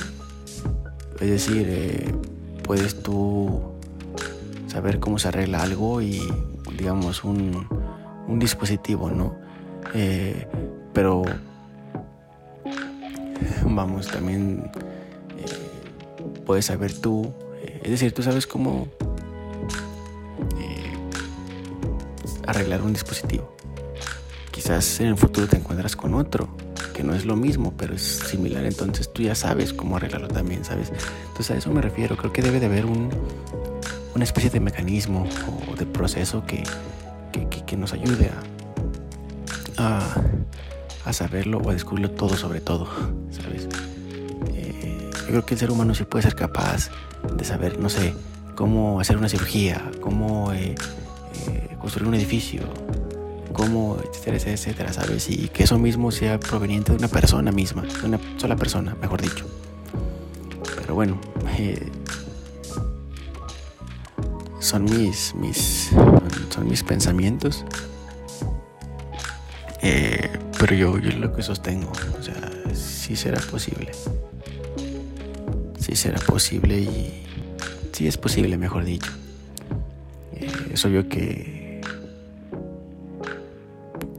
es 1.19 1.27
decir, 1.27 1.65
eh, 1.69 2.13
puedes 2.63 3.01
tú 3.01 3.61
saber 4.67 4.99
cómo 4.99 5.17
se 5.17 5.29
arregla 5.29 5.63
algo 5.63 5.99
y, 5.99 6.21
digamos, 6.77 7.23
un, 7.23 7.67
un 8.27 8.37
dispositivo, 8.39 9.09
¿no? 9.09 9.35
pero, 10.93 11.23
vamos, 13.79 14.07
también 14.07 14.69
puedes 16.45 16.65
saber 16.65 16.93
tú 16.93 17.33
es 17.81 17.91
decir, 17.91 18.11
tú 18.13 18.21
sabes 18.23 18.45
cómo 18.45 18.87
eh, 20.59 20.93
arreglar 22.45 22.81
un 22.81 22.93
dispositivo. 22.93 23.55
Quizás 24.51 24.99
en 24.99 25.07
el 25.07 25.17
futuro 25.17 25.47
te 25.47 25.57
encuentras 25.57 25.95
con 25.95 26.13
otro, 26.13 26.49
que 26.93 27.03
no 27.03 27.15
es 27.15 27.25
lo 27.25 27.35
mismo, 27.35 27.73
pero 27.77 27.95
es 27.95 28.01
similar. 28.01 28.65
Entonces 28.65 29.11
tú 29.11 29.21
ya 29.21 29.35
sabes 29.35 29.73
cómo 29.73 29.97
arreglarlo 29.97 30.27
también, 30.27 30.65
¿sabes? 30.65 30.91
Entonces 31.27 31.51
a 31.51 31.57
eso 31.57 31.71
me 31.71 31.81
refiero. 31.81 32.17
Creo 32.17 32.33
que 32.33 32.41
debe 32.41 32.59
de 32.59 32.65
haber 32.65 32.85
un, 32.85 33.09
una 34.13 34.23
especie 34.23 34.49
de 34.49 34.59
mecanismo 34.59 35.25
o 35.71 35.75
de 35.75 35.85
proceso 35.85 36.43
que, 36.45 36.63
que, 37.65 37.77
nos 37.77 37.93
ayude 37.93 38.29
a, 39.77 40.15
saberlo 41.13 41.59
o 41.59 41.69
a 41.69 41.73
descubrirlo 41.73 42.11
todo 42.11 42.35
sobre 42.35 42.61
todo, 42.61 42.87
¿sabes? 43.31 43.67
Eh, 44.53 45.09
yo 45.11 45.27
creo 45.27 45.45
que 45.45 45.53
el 45.55 45.59
ser 45.59 45.71
humano 45.71 45.93
sí 45.95 46.03
puede 46.03 46.23
ser 46.23 46.35
capaz 46.35 46.89
de 47.35 47.43
saber, 47.43 47.79
no 47.79 47.89
sé, 47.89 48.13
cómo 48.59 48.99
hacer 48.99 49.15
una 49.15 49.29
cirugía, 49.29 49.89
cómo 50.01 50.51
eh, 50.51 50.75
eh, 51.47 51.77
construir 51.79 52.09
un 52.09 52.15
edificio, 52.15 52.63
cómo, 53.53 53.97
etcétera, 54.03 54.51
etcétera, 54.51 54.91
¿sabes? 54.91 55.29
Y 55.29 55.47
que 55.47 55.63
eso 55.63 55.79
mismo 55.79 56.11
sea 56.11 56.39
proveniente 56.41 56.91
de 56.91 56.97
una 56.97 57.07
persona 57.07 57.53
misma, 57.53 57.83
de 57.83 58.05
una 58.05 58.19
sola 58.35 58.57
persona, 58.57 58.97
mejor 59.01 59.21
dicho. 59.21 59.45
Pero 60.75 60.93
bueno, 60.93 61.21
eh, 61.57 61.89
son 64.59 64.83
mis, 64.83 65.33
mis, 65.35 65.91
son 66.49 66.67
mis 66.67 66.83
pensamientos. 66.83 67.63
Pero 70.59 70.75
yo, 70.75 70.99
yo 70.99 71.17
lo 71.17 71.33
que 71.33 71.41
sostengo, 71.41 71.91
o 72.19 72.21
sea, 72.21 72.35
sí 72.75 73.15
será 73.15 73.39
posible 73.39 73.91
si 75.89 75.95
será 75.95 76.19
posible 76.19 76.79
y 76.79 77.25
si 77.93 78.07
es 78.07 78.17
posible, 78.17 78.57
mejor 78.57 78.85
dicho. 78.85 79.11
Eh, 80.33 80.51
es 80.73 80.85
obvio 80.85 81.09
que, 81.09 81.81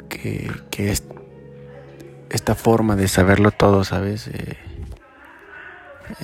que, 0.08 0.50
que 0.70 0.94
esta 2.30 2.54
forma 2.54 2.96
de 2.96 3.08
saberlo 3.08 3.52
todo, 3.52 3.84
¿sabes? 3.84 4.26
Eh, 4.28 4.56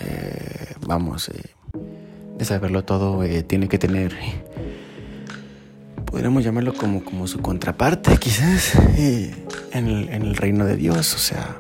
eh, 0.01 0.75
vamos, 0.87 1.31
de 2.39 2.45
saberlo 2.45 2.85
todo 2.85 3.23
tiene 3.45 3.69
que 3.69 3.79
tener, 3.79 4.17
podríamos 6.07 6.43
llamarlo 6.43 6.75
como, 6.75 7.05
como 7.05 7.27
su 7.29 7.41
contraparte, 7.41 8.17
quizás, 8.19 8.73
en 9.79 9.89
el, 9.89 10.37
reino 10.37 10.65
de 10.65 10.77
Dios, 10.77 11.15
o 11.15 11.19
sea 11.19 11.57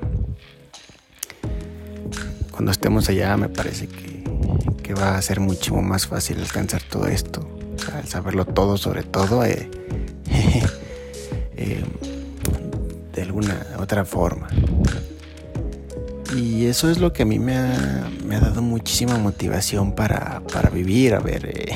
cuando 2.56 2.72
estemos 2.72 3.08
allá 3.10 3.36
me 3.36 3.50
parece 3.50 3.86
que, 3.86 4.94
va 4.94 5.18
a 5.18 5.20
ser 5.20 5.40
muchísimo 5.40 5.82
más 5.82 6.06
fácil 6.06 6.38
alcanzar 6.38 6.82
todo 6.82 7.06
esto. 7.06 7.40
O 7.42 7.98
el 7.98 8.06
saberlo 8.06 8.46
todo 8.46 8.78
sobre 8.78 9.02
todo 9.02 9.44
eh, 9.44 9.68
eh, 11.56 11.84
de 13.12 13.22
alguna 13.22 13.66
otra 13.78 14.06
forma. 14.06 14.48
Y 16.34 16.64
eso 16.64 16.90
es 16.90 16.98
lo 16.98 17.12
que 17.12 17.24
a 17.24 17.26
mí 17.26 17.38
me 17.38 17.56
ha, 17.56 18.40
dado 18.40 18.62
muchísima 18.62 19.18
motivación 19.18 19.92
para, 19.92 20.40
vivir. 20.72 21.14
A 21.14 21.20
ver, 21.20 21.46
eh, 21.46 21.74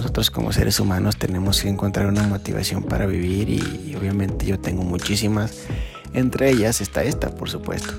nosotros 0.00 0.30
como 0.30 0.52
seres 0.52 0.80
humanos 0.80 1.16
tenemos 1.16 1.62
que 1.62 1.68
encontrar 1.68 2.06
una 2.06 2.26
motivación 2.26 2.82
para 2.82 3.06
vivir 3.06 3.48
y 3.48 3.94
obviamente 3.94 4.46
yo 4.46 4.58
tengo 4.58 4.82
muchísimas. 4.82 5.66
Entre 6.12 6.50
ellas 6.50 6.80
está 6.80 7.04
esta, 7.04 7.34
por 7.34 7.48
supuesto 7.48 7.94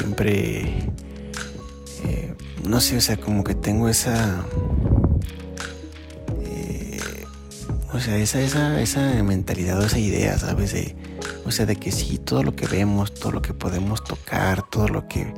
siempre, 0.00 0.60
eh, 2.04 2.34
no 2.64 2.80
sé, 2.80 2.96
o 2.96 3.00
sea, 3.00 3.18
como 3.18 3.44
que 3.44 3.54
tengo 3.54 3.88
esa, 3.88 4.44
eh, 6.42 6.98
o 7.92 8.00
sea, 8.00 8.16
esa, 8.16 8.40
esa, 8.40 8.80
esa 8.80 9.22
mentalidad 9.22 9.78
o 9.78 9.84
esa 9.84 9.98
idea, 9.98 10.38
¿sabes? 10.38 10.74
o 11.44 11.50
sea, 11.50 11.66
de 11.66 11.76
que 11.76 11.92
sí, 11.92 12.18
todo 12.18 12.42
lo 12.42 12.56
que 12.56 12.66
vemos, 12.66 13.12
todo 13.12 13.32
lo 13.32 13.42
que 13.42 13.54
podemos 13.54 14.02
tocar, 14.04 14.62
todo 14.70 14.88
lo 14.88 15.06
que 15.08 15.32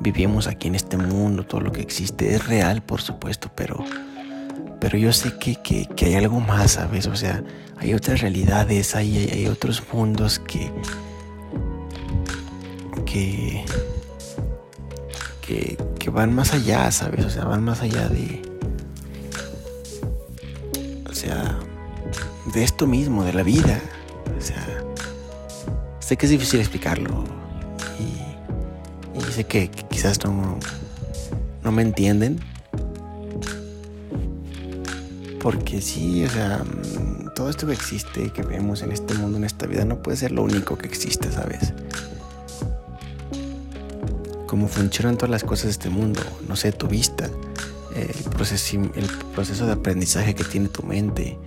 vivimos 0.00 0.46
aquí 0.46 0.68
en 0.68 0.74
este 0.74 0.96
mundo, 0.96 1.44
todo 1.44 1.60
lo 1.60 1.72
que 1.72 1.82
existe 1.82 2.34
es 2.34 2.46
real, 2.46 2.82
por 2.82 3.02
supuesto, 3.02 3.50
pero, 3.54 3.84
pero 4.80 4.96
yo 4.96 5.12
sé 5.12 5.36
que, 5.38 5.56
que, 5.56 6.06
hay 6.06 6.14
algo 6.14 6.40
más, 6.40 6.72
¿sabes? 6.72 7.06
O 7.06 7.14
sea, 7.14 7.44
hay 7.76 7.92
otras 7.92 8.22
realidades, 8.22 8.94
hay, 8.94 9.28
hay 9.30 9.46
otros 9.46 9.82
mundos 9.92 10.38
que, 10.38 10.72
que, 13.04 13.64
que, 15.98 16.10
van 16.10 16.34
más 16.34 16.54
allá, 16.54 16.90
¿sabes? 16.90 17.24
O 17.24 17.30
sea, 17.30 17.44
van 17.44 17.62
más 17.62 17.82
allá 17.82 18.08
de... 18.08 18.42
O 21.08 21.14
sea, 21.14 21.58
de 22.54 22.64
esto 22.64 22.86
mismo, 22.86 23.22
de 23.24 23.32
la 23.34 23.42
vida. 23.42 23.80
O 24.36 24.40
sea, 24.40 24.66
sé 26.00 26.16
que 26.16 26.26
es 26.26 26.30
difícil 26.30 26.60
explicarlo. 26.60 27.24
Y, 27.98 29.32
sé 29.32 29.44
que, 29.44 29.70
quizás 29.70 30.24
no, 30.24 30.58
no 31.62 31.72
me 31.72 31.82
entienden. 31.82 32.40
Porque 35.40 35.80
sí, 35.80 36.24
o 36.24 36.30
sea, 36.30 36.64
mm, 36.64 37.34
todo 37.34 37.50
esto 37.50 37.66
que 37.66 37.72
existe, 37.72 38.30
que 38.30 38.42
vemos 38.42 38.82
en 38.82 38.92
este 38.92 39.14
mundo, 39.14 39.38
en 39.38 39.44
esta 39.44 39.66
vida, 39.66 39.84
no 39.84 40.02
puede 40.02 40.16
ser 40.16 40.32
lo 40.32 40.42
único 40.42 40.76
que 40.76 40.86
existe, 40.86 41.30
¿sabes? 41.32 41.72
Cómo 44.46 44.68
funcionan 44.68 45.16
todas 45.16 45.30
las 45.30 45.44
cosas 45.44 45.66
de 45.66 45.70
este 45.70 45.90
mundo, 45.90 46.20
no 46.48 46.56
sé, 46.56 46.72
tu 46.72 46.88
vista, 46.88 47.30
el 47.94 48.30
proceso, 48.30 48.78
el 48.94 49.06
proceso 49.34 49.66
de 49.66 49.72
aprendizaje 49.72 50.34
que 50.34 50.44
tiene 50.44 50.68
tu 50.68 50.82
mente, 50.82 51.38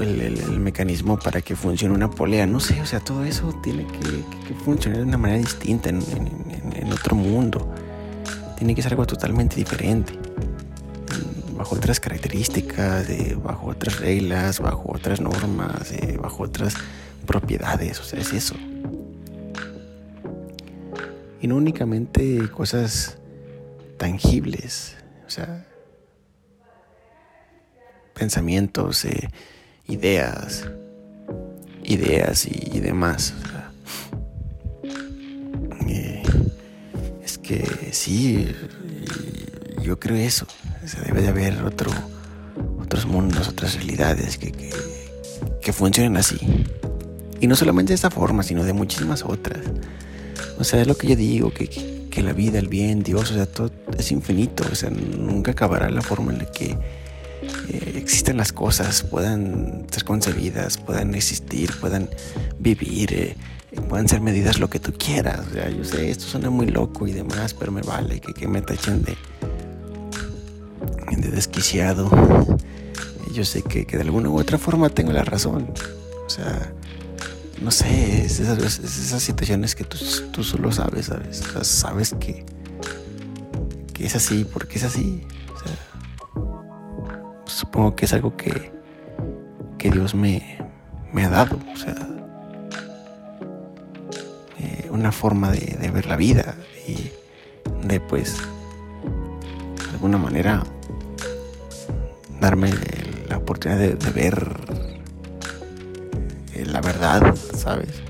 el, 0.00 0.60
mecanismo 0.60 1.18
para 1.18 1.40
que 1.40 1.56
funcione 1.56 1.94
una 1.94 2.10
polea, 2.10 2.46
no 2.46 2.60
sé, 2.60 2.80
o 2.80 2.86
sea, 2.86 3.00
todo 3.00 3.24
eso 3.24 3.52
tiene 3.62 3.86
que, 3.86 4.54
funcionar 4.64 5.00
de 5.00 5.04
una 5.04 5.18
manera 5.18 5.38
distinta 5.38 5.88
en, 5.88 6.02
otro 6.92 7.16
mundo. 7.16 7.72
Tiene 8.56 8.74
que 8.74 8.82
ser 8.82 8.92
algo 8.92 9.06
totalmente 9.06 9.56
diferente, 9.56 10.14
bajo 11.68 11.76
otras 11.76 12.00
características, 12.00 13.08
bajo 13.42 13.66
otras 13.66 14.00
reglas, 14.00 14.58
bajo 14.58 14.90
otras 14.90 15.20
normas, 15.20 15.92
bajo 16.18 16.44
otras 16.44 16.72
propiedades, 17.26 18.00
o 18.00 18.04
sea, 18.04 18.20
es 18.20 18.32
eso. 18.32 18.54
Y 21.42 21.46
no 21.46 21.56
únicamente 21.56 22.48
cosas 22.48 23.18
tangibles, 23.98 24.96
o 25.26 25.30
sea, 25.30 25.66
pensamientos, 28.14 29.04
eh, 29.04 29.28
ideas, 29.88 30.66
ideas 31.84 32.46
y, 32.46 32.80
demás. 32.80 33.34
Eh, 35.86 36.22
es 37.22 37.36
que 37.36 37.90
sí, 37.92 38.56
yo 39.82 39.98
creo 39.98 40.16
eso. 40.16 40.46
debe 41.06 41.22
de 41.22 41.28
haber 41.28 41.62
otro, 41.62 41.90
otros 42.80 43.06
mundos, 43.06 43.48
otras 43.48 43.74
realidades 43.74 44.38
que, 44.38 44.52
que, 45.60 45.72
funcionen 45.72 46.16
así. 46.16 46.38
Y 47.40 47.46
no 47.46 47.56
solamente 47.56 47.90
de 47.90 47.94
esta 47.94 48.10
forma, 48.10 48.42
sino 48.42 48.64
de 48.64 48.72
muchísimas 48.72 49.22
otras. 49.22 49.60
O 50.58 50.64
sea, 50.64 50.80
es 50.80 50.86
lo 50.86 50.96
que 50.96 51.08
yo 51.08 51.16
digo, 51.16 51.52
que, 51.52 51.68
que, 52.10 52.22
la 52.22 52.32
vida, 52.32 52.58
el 52.58 52.68
bien, 52.68 53.02
Dios, 53.02 53.30
o 53.30 53.34
sea, 53.34 53.46
todo 53.46 53.70
es 53.96 54.10
infinito. 54.10 54.64
O 54.70 54.74
sea, 54.74 54.90
nunca 54.90 55.52
acabará 55.52 55.88
la 55.90 56.02
forma 56.02 56.32
en 56.32 56.38
la 56.38 56.46
que 56.50 56.76
eh, 57.68 57.92
existen 57.96 58.36
las 58.36 58.52
cosas, 58.52 59.02
puedan 59.02 59.86
ser 59.90 60.04
concebidas, 60.04 60.78
puedan 60.78 61.14
existir, 61.14 61.70
puedan 61.80 62.08
vivir, 62.58 63.12
eh, 63.12 63.36
puedan 63.88 64.08
ser 64.08 64.20
medidas 64.20 64.58
lo 64.58 64.68
que 64.68 64.80
tú 64.80 64.92
quieras. 64.92 65.46
yo 65.76 65.84
sé, 65.84 66.10
esto 66.10 66.24
suena 66.24 66.50
muy 66.50 66.66
loco 66.66 67.06
y 67.06 67.12
demás, 67.12 67.54
pero 67.54 67.70
me 67.70 67.82
vale 67.82 68.20
que, 68.20 68.48
me 68.48 68.62
tachen 68.62 69.02
de, 69.02 69.16
de 71.16 71.28
desquiciado. 71.28 72.10
Yo 73.32 73.44
sé 73.44 73.62
que, 73.62 73.84
de 73.84 74.00
alguna 74.00 74.30
u 74.30 74.38
otra 74.38 74.58
forma 74.58 74.88
tengo 74.88 75.12
la 75.12 75.24
razón. 75.24 75.72
O 76.26 76.30
sea, 76.30 76.72
no 77.62 77.70
sé, 77.70 78.24
es 78.24 78.40
esas, 78.40 79.22
situaciones 79.22 79.74
que 79.74 79.84
tú, 79.84 80.44
solo 80.44 80.72
sabes, 80.72 81.06
¿sabes? 81.06 81.42
sabes 81.62 82.14
que, 82.20 82.44
que 83.92 84.06
es 84.06 84.14
así 84.14 84.44
porque 84.44 84.78
es 84.78 84.84
así 84.84 85.26
supongo 87.58 87.96
que 87.96 88.04
es 88.04 88.12
algo 88.12 88.36
que, 88.36 88.70
que 89.78 89.90
Dios 89.90 90.14
me, 90.14 90.58
me 91.12 91.24
ha 91.24 91.28
dado, 91.28 91.58
o 91.72 91.76
sea, 91.76 91.96
eh, 94.58 94.88
una 94.90 95.10
forma 95.12 95.50
de, 95.50 95.90
ver 95.90 96.06
la 96.06 96.16
vida 96.16 96.54
y 96.86 97.10
de 97.86 98.00
pues, 98.00 98.38
de 99.84 99.90
alguna 99.90 100.18
manera, 100.18 100.62
darme 102.40 102.70
la 103.28 103.38
oportunidad 103.38 103.78
de, 103.78 104.10
ver 104.10 104.56
eh, 106.54 106.64
la 106.66 106.80
verdad, 106.80 107.34
¿sabes? 107.54 108.02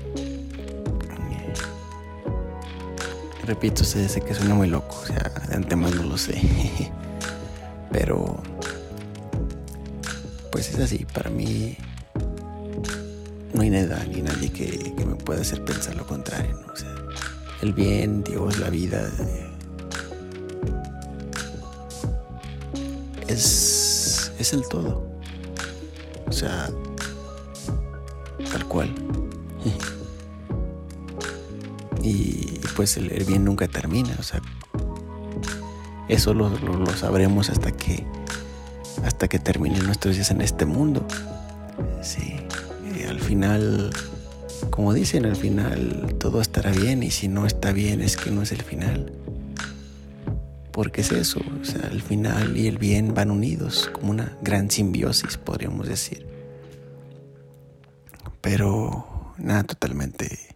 repito, 3.49 3.83
sé, 3.83 4.07
sé 4.07 4.21
que 4.21 4.35
suena 4.35 4.53
muy 4.53 4.67
loco, 4.67 4.95
o 5.01 5.05
sea, 5.07 5.31
de 5.47 5.55
antemano 5.55 6.03
lo 6.03 6.19
sé, 6.19 6.39
pero 7.91 8.37
pues 10.51 10.69
es 10.69 10.79
así, 10.79 11.03
para 11.11 11.31
mí 11.31 11.75
no 13.55 13.61
hay 13.63 13.71
nada 13.71 14.05
ni 14.05 14.21
nadie 14.21 14.51
que, 14.51 14.93
me 15.03 15.15
pueda 15.15 15.41
hacer 15.41 15.65
pensar 15.65 15.95
lo 15.95 16.05
contrario, 16.05 16.59
O 16.71 16.75
sea, 16.75 16.93
el 17.63 17.73
bien, 17.73 18.23
Dios, 18.23 18.59
la 18.59 18.69
vida, 18.69 19.09
eh, 19.19 19.49
es, 23.27 23.78
es 24.39 24.53
el 24.53 24.67
todo. 24.67 25.07
O 26.27 26.31
sea, 26.31 26.69
tal 28.51 28.65
cual. 28.65 28.93
y 32.01 32.59
pues 32.75 32.97
el, 32.97 33.09
bien 33.25 33.45
nunca 33.45 33.67
termina, 33.67 34.15
o 34.19 34.23
sea, 34.23 34.41
eso 36.07 36.33
lo 36.33 36.85
sabremos 36.95 37.49
hasta 37.49 37.71
que 37.71 38.05
hasta 39.03 39.27
que 39.27 39.39
terminen 39.39 39.85
nuestros 39.85 40.15
días 40.15 40.31
en 40.31 40.41
este 40.41 40.65
mundo. 40.65 41.05
Sí, 42.01 42.35
al 43.07 43.19
final, 43.19 43.91
como 44.69 44.93
dicen, 44.93 45.25
al 45.25 45.35
final 45.35 46.15
todo 46.19 46.41
estará 46.41 46.71
bien 46.71 47.03
y 47.03 47.11
si 47.11 47.27
no 47.27 47.45
está 47.45 47.71
bien 47.71 48.01
es 48.01 48.17
que 48.17 48.31
no 48.31 48.41
es 48.41 48.51
el 48.51 48.61
final. 48.61 49.11
Porque 50.79 51.01
es 51.01 51.11
eso, 51.11 51.41
o 51.61 51.65
sea, 51.65 51.89
el 51.91 52.01
final 52.01 52.55
y 52.55 52.67
el 52.67 52.77
bien 52.77 53.13
van 53.13 53.31
unidos 53.31 53.89
como 53.91 54.11
una 54.11 54.37
gran 54.41 54.71
simbiosis, 54.71 55.35
podríamos 55.35 55.89
decir. 55.89 56.25
Pero 58.39 59.33
nada, 59.37 59.65
totalmente... 59.65 60.55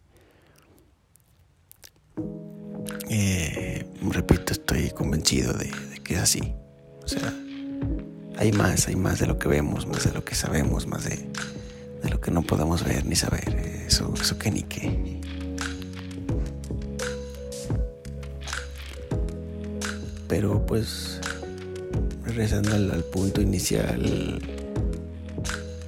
Eh, 3.10 3.86
repito, 4.12 4.54
estoy 4.54 4.92
convencido 4.92 5.52
de, 5.52 5.66
de 5.66 6.00
que 6.02 6.14
es 6.14 6.22
así. 6.22 6.54
O 7.04 7.08
sea, 7.10 7.34
hay 8.38 8.54
más, 8.54 8.88
hay 8.88 8.96
más 8.96 9.20
de 9.20 9.28
lo 9.28 9.38
que 9.38 9.50
vemos, 9.50 9.88
más 9.88 10.06
de 10.06 10.14
lo 10.14 10.24
que 10.24 10.36
sabemos, 10.36 10.88
más 10.88 11.04
de, 11.04 11.20
lo 12.10 12.22
que 12.22 12.32
no 12.32 12.44
podemos 12.44 12.86
ver 12.86 13.06
ni 13.06 13.18
saber. 13.18 13.84
Eso, 13.88 14.14
eso 14.14 14.40
que 14.40 14.52
ni 14.52 14.64
qué. 14.64 15.20
Pero 20.36 20.66
pues, 20.66 21.20
regresando 22.26 22.74
al, 22.74 23.04
punto 23.04 23.40
inicial, 23.40 24.42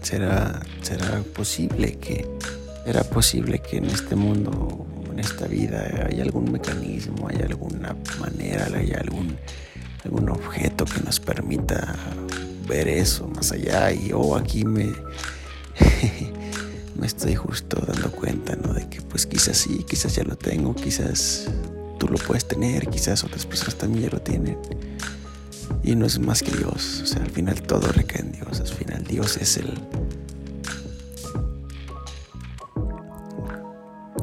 será, 0.04 0.62
será 0.84 1.24
posible 1.34 1.94
que, 1.94 2.28
era 2.86 3.04
posible 3.04 3.58
que 3.58 3.78
en 3.78 3.86
este 3.86 4.16
mundo, 4.16 4.86
en 5.12 5.18
esta 5.18 5.48
vida, 5.48 6.08
hay 6.08 6.22
algún 6.22 6.52
mecanismo, 6.52 7.28
hay 7.28 7.38
alguna 7.38 7.96
manera, 8.20 8.68
hay 8.78 8.92
algún, 8.92 9.36
algún 10.04 10.30
objeto 10.30 10.86
que 10.86 11.02
nos 11.02 11.20
permita 11.20 11.96
ver 12.68 12.88
eso 12.88 13.28
más 13.28 13.52
allá 13.52 13.92
y 13.92 14.10
yo 14.10 14.20
oh, 14.20 14.36
aquí 14.36 14.64
me, 14.64 14.94
me 16.96 17.08
estoy 17.08 17.34
justo 17.34 17.84
dando 17.84 18.12
cuenta, 18.12 18.56
¿no? 18.56 18.74
De 18.74 18.88
que 18.90 19.02
pues 19.02 19.26
quizás 19.26 19.58
sí, 19.58 19.84
quizás 19.90 20.16
ya 20.16 20.24
lo 20.24 20.36
tengo, 20.36 20.76
quizás 20.76 21.50
tú 21.98 22.08
lo 22.08 22.18
puedes 22.18 22.48
tener, 22.48 22.90
quizás 22.90 23.24
otras 23.24 23.46
personas 23.46 23.76
también 23.76 24.06
ya 24.06 24.10
lo 24.10 24.22
tienen. 24.22 24.58
Y 25.84 25.96
no 25.96 26.06
es 26.06 26.20
más 26.20 26.42
que 26.42 26.52
Dios, 26.52 27.02
o 27.04 27.06
sea, 27.06 27.22
al 27.24 27.30
final 27.30 27.62
todo 27.62 27.88
recae 27.92 28.22
en 28.22 28.32
Dios, 28.32 28.60
al 28.60 28.68
final 28.68 29.04
Dios 29.04 29.38
es 29.38 29.58
el... 29.58 29.74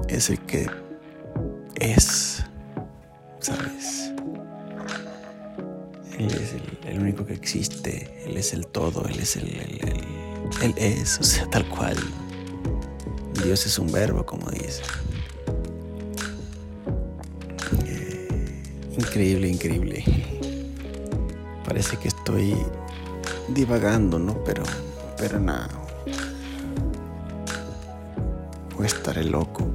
Es 0.08 0.28
el 0.28 0.38
que 0.40 0.68
es, 1.76 2.44
¿sabes? 3.40 4.12
Él 6.18 6.30
es 6.35 6.54
el, 6.87 7.00
único 7.00 7.24
que 7.24 7.32
existe, 7.32 8.22
Él 8.26 8.37
es 8.37 8.52
el 8.52 8.66
todo, 8.66 9.06
Él 9.08 9.18
es 9.18 9.37
el, 9.37 9.48
Él 10.62 10.74
es, 10.76 11.18
o 11.18 11.24
sea, 11.24 11.48
tal 11.48 11.66
cual. 11.68 11.96
Dios 13.42 13.66
es 13.66 13.78
un 13.78 13.90
verbo, 13.90 14.24
como 14.24 14.50
dice. 14.50 14.82
Increíble, 18.96 19.48
increíble. 19.48 20.05
Parece 21.64 21.96
que 21.96 22.09
estoy 22.09 22.57
divagando, 23.48 24.18
¿no? 24.18 24.42
Pero, 24.44 24.62
pero 25.16 25.40
nada. 25.40 25.68
Voy 28.76 28.85
a 28.85 28.87
estar 28.87 29.16
loco. 29.24 29.68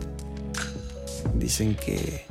Dicen 1.36 1.76
que 1.76 2.26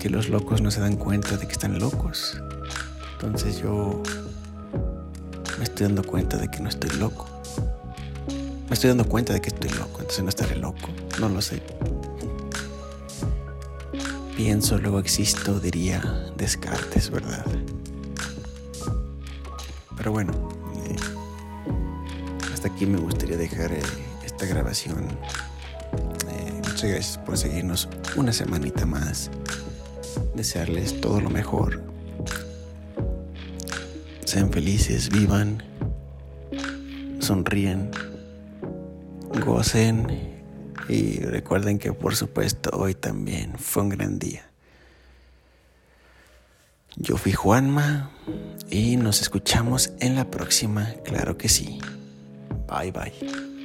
que 0.00 0.08
los 0.08 0.30
locos 0.30 0.62
no 0.62 0.70
se 0.70 0.80
dan 0.80 0.96
cuenta 0.96 1.36
de 1.36 1.46
que 1.46 1.52
están 1.52 1.78
locos. 1.78 2.40
Entonces 3.12 3.58
yo 3.58 4.02
me 5.58 5.64
estoy 5.64 5.86
dando 5.86 6.02
cuenta 6.02 6.38
de 6.38 6.48
que 6.48 6.58
no 6.60 6.70
estoy 6.70 6.90
loco. 6.98 7.26
Me 8.68 8.74
estoy 8.74 8.88
dando 8.88 9.04
cuenta 9.04 9.34
de 9.34 9.42
que 9.42 9.50
estoy 9.50 9.70
loco, 9.70 10.00
entonces 10.00 10.22
no 10.22 10.30
estaré 10.30 10.56
loco. 10.56 10.88
No 11.20 11.28
lo 11.28 11.42
sé. 11.42 11.62
Pienso, 14.44 14.78
luego 14.78 15.00
existo, 15.00 15.60
diría 15.60 16.00
Descartes, 16.38 17.10
¿verdad? 17.10 17.44
Pero 19.94 20.12
bueno, 20.12 20.32
eh, 20.86 20.96
hasta 22.50 22.68
aquí 22.68 22.86
me 22.86 22.96
gustaría 22.96 23.36
dejar 23.36 23.70
eh, 23.70 23.82
esta 24.24 24.46
grabación. 24.46 25.04
Eh, 26.30 26.52
muchas 26.56 26.84
gracias 26.84 27.18
por 27.18 27.36
seguirnos 27.36 27.86
una 28.16 28.32
semanita 28.32 28.86
más. 28.86 29.30
Desearles 30.34 30.98
todo 31.02 31.20
lo 31.20 31.28
mejor. 31.28 31.82
Sean 34.24 34.50
felices, 34.50 35.10
vivan, 35.10 35.62
sonríen, 37.20 37.90
gocen 39.44 40.29
y 40.90 41.20
recuerden 41.20 41.78
que 41.78 41.92
por 41.92 42.16
supuesto 42.16 42.70
hoy 42.72 42.94
también 42.94 43.56
fue 43.58 43.84
un 43.84 43.90
gran 43.90 44.18
día. 44.18 44.50
Yo 46.96 47.16
fui 47.16 47.32
Juanma 47.32 48.10
y 48.68 48.96
nos 48.96 49.22
escuchamos 49.22 49.92
en 50.00 50.16
la 50.16 50.28
próxima, 50.30 50.92
claro 51.04 51.38
que 51.38 51.48
sí. 51.48 51.78
Bye 52.68 52.90
bye. 52.90 53.59